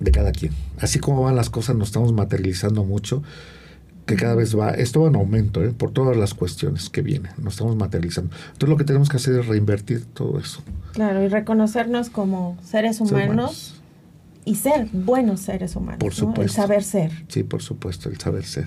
de 0.00 0.10
cada 0.10 0.32
quien. 0.32 0.52
Así 0.78 0.98
como 0.98 1.22
van 1.22 1.36
las 1.36 1.50
cosas, 1.50 1.76
nos 1.76 1.88
estamos 1.88 2.12
materializando 2.12 2.84
mucho 2.84 3.22
que 4.10 4.16
cada 4.16 4.34
vez 4.34 4.58
va, 4.58 4.70
esto 4.70 5.02
va 5.02 5.08
en 5.08 5.14
aumento, 5.14 5.62
¿eh? 5.62 5.70
por 5.70 5.92
todas 5.92 6.16
las 6.16 6.34
cuestiones 6.34 6.90
que 6.90 7.00
vienen, 7.00 7.30
nos 7.38 7.54
estamos 7.54 7.76
materializando. 7.76 8.34
Entonces 8.46 8.68
lo 8.68 8.76
que 8.76 8.82
tenemos 8.82 9.08
que 9.08 9.18
hacer 9.18 9.38
es 9.38 9.46
reinvertir 9.46 10.04
todo 10.04 10.40
eso. 10.40 10.62
Claro, 10.94 11.22
y 11.22 11.28
reconocernos 11.28 12.10
como 12.10 12.58
seres 12.64 13.00
humanos, 13.00 13.79
y 14.50 14.56
ser 14.56 14.88
buenos 14.92 15.40
seres 15.40 15.76
humanos. 15.76 16.00
Por 16.00 16.12
supuesto. 16.12 16.42
El 16.42 16.50
saber 16.50 16.82
ser. 16.82 17.12
Sí, 17.28 17.44
por 17.44 17.62
supuesto, 17.62 18.08
el 18.08 18.18
saber 18.18 18.44
ser. 18.44 18.66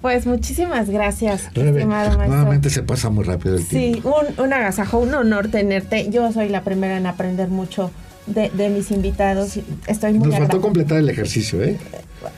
Pues 0.00 0.24
muchísimas 0.24 0.88
gracias, 0.88 1.52
Rebe, 1.52 1.84
Nuevamente 1.84 2.70
se 2.70 2.82
pasa 2.82 3.10
muy 3.10 3.24
rápido 3.24 3.56
el 3.56 3.66
tiempo. 3.66 4.00
Sí, 4.24 4.34
un, 4.38 4.44
un 4.46 4.52
agasajo, 4.54 4.98
un 4.98 5.12
honor 5.12 5.48
tenerte. 5.48 6.08
Yo 6.10 6.32
soy 6.32 6.48
la 6.48 6.64
primera 6.64 6.96
en 6.96 7.04
aprender 7.06 7.48
mucho 7.48 7.90
de, 8.26 8.48
de 8.48 8.70
mis 8.70 8.90
invitados. 8.90 9.58
Estoy 9.86 10.14
muy 10.14 10.28
Nos 10.28 10.38
faltó 10.38 10.62
completar 10.62 10.96
el 10.96 11.10
ejercicio, 11.10 11.62
¿eh? 11.62 11.76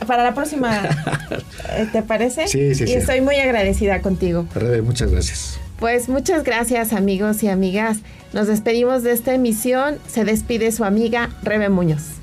Para 0.05 0.23
la 0.25 0.33
próxima, 0.33 0.81
eh, 1.77 1.87
¿te 1.89 2.01
parece? 2.01 2.47
Sí, 2.49 2.75
sí, 2.75 2.83
y 2.85 2.93
estoy 2.93 3.21
muy 3.21 3.35
agradecida 3.35 4.01
contigo. 4.01 4.45
Rebe, 4.53 4.81
muchas 4.81 5.09
gracias. 5.09 5.57
Pues 5.79 6.09
muchas 6.09 6.43
gracias 6.43 6.91
amigos 6.91 7.43
y 7.43 7.47
amigas. 7.47 7.99
Nos 8.33 8.47
despedimos 8.47 9.03
de 9.03 9.13
esta 9.13 9.33
emisión. 9.33 9.99
Se 10.05 10.25
despide 10.25 10.73
su 10.73 10.83
amiga 10.83 11.29
Rebe 11.43 11.69
Muñoz. 11.69 12.22